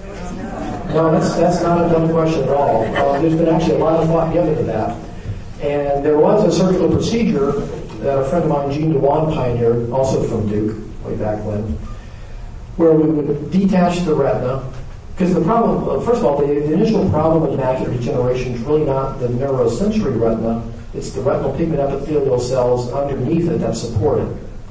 No, 0.95 1.11
that's, 1.11 1.35
that's 1.35 1.63
not 1.63 1.85
a 1.85 1.89
dumb 1.93 2.11
question 2.11 2.45
at 2.45 2.49
all. 2.51 2.85
Uh, 2.85 3.21
there's 3.21 3.35
been 3.35 3.49
actually 3.49 3.77
a 3.77 3.79
lot 3.79 4.01
of 4.01 4.09
thought 4.09 4.33
given 4.33 4.57
to 4.57 4.63
that. 4.65 4.97
And 5.61 6.05
there 6.05 6.19
was 6.19 6.45
a 6.45 6.57
surgical 6.57 6.91
procedure 6.91 7.53
that 8.01 8.19
a 8.19 8.25
friend 8.29 8.45
of 8.45 8.51
mine, 8.51 8.73
Gene 8.73 8.93
de 8.93 8.99
Juan, 8.99 9.33
pioneered, 9.33 9.91
also 9.91 10.23
from 10.27 10.49
Duke, 10.49 10.77
way 11.05 11.17
back 11.17 11.45
when, 11.45 11.63
where 12.77 12.93
we 12.93 13.11
would 13.11 13.51
detach 13.51 14.01
the 14.01 14.15
retina. 14.15 14.73
Because 15.21 15.35
the 15.35 15.43
problem, 15.43 16.03
first 16.03 16.21
of 16.21 16.25
all, 16.25 16.39
the, 16.39 16.47
the 16.47 16.73
initial 16.73 17.07
problem 17.11 17.43
with 17.43 17.61
macular 17.61 17.93
degeneration 17.93 18.55
is 18.55 18.63
really 18.63 18.87
not 18.87 19.21
the 19.21 19.29
neurosensory 19.29 20.19
retina, 20.19 20.67
it's 20.95 21.11
the 21.11 21.21
retinal 21.21 21.53
pigment 21.53 21.79
epithelial 21.79 22.41
cells 22.41 22.91
underneath 22.91 23.47
it 23.51 23.59
that 23.59 23.77
support 23.77 24.21
it, 24.21 24.29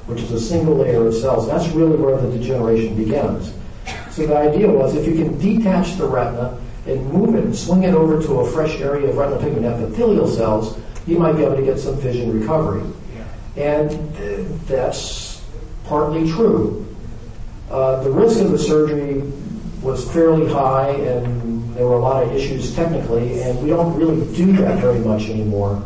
which 0.08 0.24
is 0.24 0.32
a 0.32 0.40
single 0.40 0.74
layer 0.74 1.06
of 1.06 1.14
cells. 1.14 1.46
That's 1.46 1.68
really 1.68 1.98
where 1.98 2.18
the 2.18 2.36
degeneration 2.36 2.96
begins. 2.96 3.54
So 4.10 4.26
the 4.26 4.36
idea 4.36 4.68
was 4.68 4.96
if 4.96 5.06
you 5.06 5.24
can 5.24 5.38
detach 5.38 5.98
the 5.98 6.08
retina 6.08 6.60
and 6.88 7.14
move 7.14 7.36
it 7.36 7.44
and 7.44 7.56
swing 7.56 7.84
it 7.84 7.94
over 7.94 8.20
to 8.20 8.40
a 8.40 8.52
fresh 8.52 8.80
area 8.80 9.08
of 9.08 9.18
retinal 9.18 9.40
pigment 9.40 9.68
epithelial 9.68 10.28
cells, 10.28 10.80
you 11.06 11.20
might 11.20 11.34
be 11.34 11.44
able 11.44 11.58
to 11.58 11.64
get 11.64 11.78
some 11.78 11.96
vision 11.98 12.40
recovery. 12.40 12.82
And 13.56 13.92
that's 14.66 15.46
partly 15.84 16.28
true. 16.28 16.88
Uh, 17.70 18.02
the 18.02 18.10
risk 18.10 18.42
of 18.42 18.50
the 18.50 18.58
surgery 18.58 19.22
was 19.82 20.10
fairly 20.12 20.52
high, 20.52 20.90
and 20.90 21.74
there 21.76 21.86
were 21.86 21.96
a 21.96 22.00
lot 22.00 22.24
of 22.24 22.34
issues 22.34 22.76
technically, 22.76 23.42
and 23.42 23.62
we 23.62 23.70
don't 23.70 23.96
really 23.96 24.26
do 24.36 24.52
that 24.58 24.80
very 24.80 25.00
much 25.00 25.30
anymore. 25.30 25.84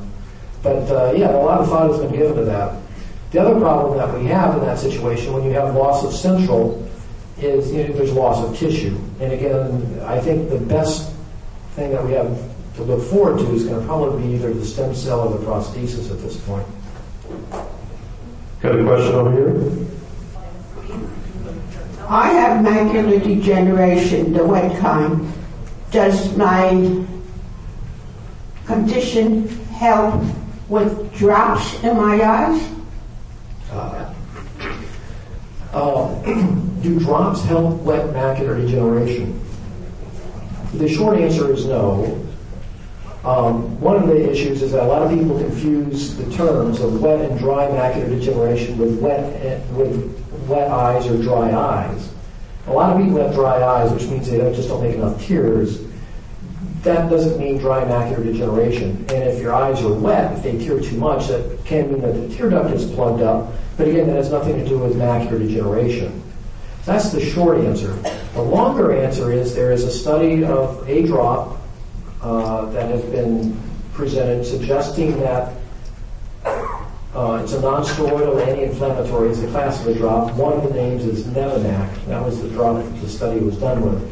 But 0.62 0.90
uh, 0.90 1.14
yeah, 1.16 1.36
a 1.36 1.38
lot 1.38 1.62
of 1.62 1.68
thought 1.68 1.92
has 1.92 2.00
been 2.00 2.12
given 2.12 2.36
to 2.36 2.46
that. 2.46 2.76
The 3.32 3.42
other 3.42 3.60
problem 3.60 3.98
that 3.98 4.18
we 4.18 4.26
have 4.28 4.56
in 4.58 4.62
that 4.62 4.80
situation, 4.80 5.34
when 5.34 5.44
you 5.44 5.52
have 5.52 5.76
loss 5.76 6.04
of 6.04 6.14
central, 6.14 6.88
is 7.38 7.72
you 7.72 7.88
know, 7.88 7.94
there's 7.94 8.14
loss 8.14 8.44
of 8.44 8.58
tissue. 8.58 8.98
And 9.20 9.34
again, 9.34 10.00
I 10.02 10.20
think 10.20 10.50
the 10.50 10.60
best 10.60 11.12
thing 11.76 11.92
that 11.92 12.06
we 12.06 12.14
have 12.14 12.38
to 12.76 12.84
look 12.84 13.04
forward 13.10 13.40
to 13.40 13.54
is 13.54 13.66
going 13.66 13.80
to 13.80 13.86
probably 13.86 14.28
be 14.28 14.34
either 14.36 14.54
the 14.54 14.66
stem 14.66 14.96
cell 14.96 15.22
or 15.22 15.38
the 15.38 15.46
prosthesis 15.46 16.12
at 16.12 16.22
this 16.22 16.38
point. 16.46 16.66
Got 18.62 18.80
a 18.80 18.84
question 18.84 19.16
over 19.16 19.32
here? 19.32 19.93
I 22.13 22.30
have 22.30 22.63
macular 22.63 23.23
degeneration, 23.23 24.34
the 24.34 24.45
wet 24.45 24.80
kind. 24.80 25.34
Does 25.89 26.38
my 26.38 27.04
condition 28.67 29.47
help 29.73 30.23
with 30.69 31.12
drops 31.15 31.84
in 31.84 31.97
my 31.97 32.21
eyes? 32.23 32.69
Uh, 33.71 34.13
do 36.84 36.99
drops 36.99 37.43
help 37.45 37.82
wet 37.82 38.06
macular 38.13 38.62
degeneration? 38.62 39.43
The 40.76 40.88
short 40.88 41.17
answer 41.17 41.52
is 41.52 41.65
no. 41.65 42.23
Um, 43.26 43.80
one 43.80 43.96
of 43.96 44.08
the 44.08 44.30
issues 44.30 44.62
is 44.62 44.74
that 44.74 44.84
a 44.84 44.86
lot 44.86 45.02
of 45.02 45.10
people 45.10 45.40
confuse 45.40 46.18
the 46.18 46.30
terms 46.36 46.82
of 46.82 47.02
wet 47.02 47.22
and 47.22 47.40
dry 47.40 47.68
macular 47.68 48.10
degeneration 48.10 48.78
with 48.78 49.00
wet 49.00 49.66
with 49.72 50.20
wet 50.46 50.70
eyes 50.70 51.08
or 51.08 51.22
dry 51.22 51.56
eyes. 51.56 52.12
A 52.68 52.74
lot 52.74 52.94
of 52.94 53.02
people 53.02 53.20
have 53.20 53.34
dry 53.34 53.64
eyes, 53.64 53.92
which 53.94 54.10
means 54.10 54.30
they 54.30 54.38
just 54.54 54.68
don't 54.68 54.84
make 54.84 54.96
enough 54.96 55.22
tears. 55.24 55.82
That 56.82 57.10
doesn't 57.10 57.40
mean 57.40 57.60
dry 57.60 57.86
macular 57.86 58.26
degeneration. 58.26 58.98
And 59.08 59.24
if 59.24 59.40
your 59.40 59.54
eyes 59.54 59.82
are 59.82 59.94
wet, 59.94 60.34
if 60.34 60.44
they 60.44 60.58
tear 60.58 60.82
too 60.82 60.98
much, 60.98 61.28
that 61.28 61.64
can 61.64 61.94
mean 61.94 62.02
that 62.02 62.12
the 62.12 62.36
tear 62.36 62.50
duct 62.50 62.74
is 62.74 62.92
plugged 62.92 63.22
up. 63.22 63.54
But 63.78 63.88
again, 63.88 64.08
that 64.08 64.18
has 64.18 64.32
nothing 64.32 64.58
to 64.58 64.68
do 64.68 64.78
with 64.78 64.98
macular 64.98 65.40
degeneration. 65.40 66.22
That's 66.86 67.10
the 67.12 67.22
short 67.22 67.60
answer. 67.60 67.94
The 68.34 68.42
longer 68.42 68.92
answer 68.92 69.32
is 69.32 69.56
there 69.56 69.72
is 69.72 69.86
a 69.86 69.92
study 69.92 70.44
of 70.44 70.88
a 70.90 71.04
drop 71.08 71.62
that 72.24 72.90
has 72.90 73.04
been 73.04 73.60
presented 73.94 74.46
suggesting 74.46 75.20
that 75.20 75.54
uh, 76.46 77.40
it's 77.44 77.54
a 77.54 77.62
non-steroidal 77.62 78.42
anti-inflammatory. 78.48 79.30
It's 79.30 79.42
a 79.42 79.48
class 79.48 79.80
of 79.82 79.88
a 79.88 79.94
drop. 79.94 80.34
One 80.34 80.54
of 80.54 80.64
the 80.64 80.74
names 80.74 81.06
is 81.06 81.26
Nevanac. 81.26 82.06
That 82.08 82.24
was 82.24 82.42
the 82.42 82.50
drop 82.50 82.78
that 82.78 83.02
the 83.02 83.10
study 83.10 83.40
was 83.40 83.58
done 83.58 83.82
with, 83.82 84.12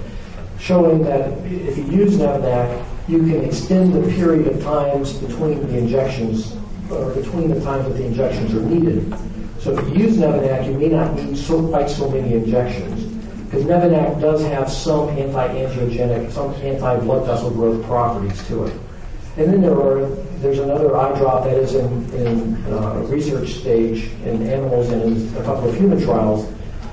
showing 0.60 1.04
that 1.04 1.32
if 1.46 1.78
you 1.78 1.86
use 1.86 2.18
Nevanac, 2.18 2.86
you 3.08 3.20
can 3.20 3.44
extend 3.44 3.94
the 3.94 4.08
period 4.14 4.48
of 4.48 4.62
times 4.62 5.14
between 5.14 5.66
the 5.68 5.78
injections, 5.78 6.56
or 6.92 7.10
between 7.16 7.50
the 7.50 7.60
times 7.62 7.88
that 7.88 7.96
the 7.96 8.06
injections 8.06 8.54
are 8.54 8.62
needed. 8.62 9.12
So 9.60 9.78
if 9.78 9.88
you 9.90 10.06
use 10.06 10.18
Nevanac, 10.18 10.68
you 10.68 10.78
may 10.78 10.90
not 10.90 11.16
need 11.16 11.44
quite 11.70 11.90
so 11.90 12.10
many 12.10 12.34
injections 12.36 13.11
because 13.52 13.66
Nevanac 13.66 14.22
does 14.22 14.42
have 14.44 14.72
some 14.72 15.10
anti-angiogenic, 15.10 16.32
some 16.32 16.54
anti-blood 16.54 17.26
vessel 17.26 17.52
growth 17.52 17.84
properties 17.86 18.48
to 18.48 18.64
it. 18.64 18.74
And 19.36 19.52
then 19.52 19.62
there 19.62 19.74
are 19.74 20.08
there's 20.40 20.60
another 20.60 20.96
eye 20.96 21.18
drop 21.20 21.44
that 21.44 21.58
is 21.58 21.76
in, 21.76 22.10
in 22.14 22.66
uh, 22.68 22.94
research 23.10 23.50
stage 23.50 24.06
in 24.24 24.48
animals 24.48 24.90
and 24.90 25.04
in 25.04 25.38
a 25.38 25.44
couple 25.44 25.70
of 25.70 25.76
human 25.76 26.02
trials 26.02 26.50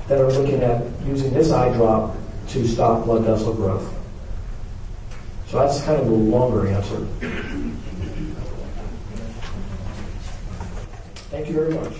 that 0.09 0.19
are 0.19 0.29
looking 0.31 0.61
at 0.61 0.83
using 1.05 1.33
this 1.33 1.49
eye 1.51 1.71
drop 1.73 2.15
to 2.49 2.67
stop 2.67 3.05
blood 3.05 3.23
vessel 3.23 3.53
growth. 3.53 3.95
So 5.47 5.59
that's 5.59 5.81
kind 5.83 5.99
of 5.99 6.07
the 6.07 6.13
longer 6.13 6.67
answer. 6.67 7.05
Thank 11.31 11.47
you 11.47 11.53
very 11.53 11.73
much. 11.73 11.93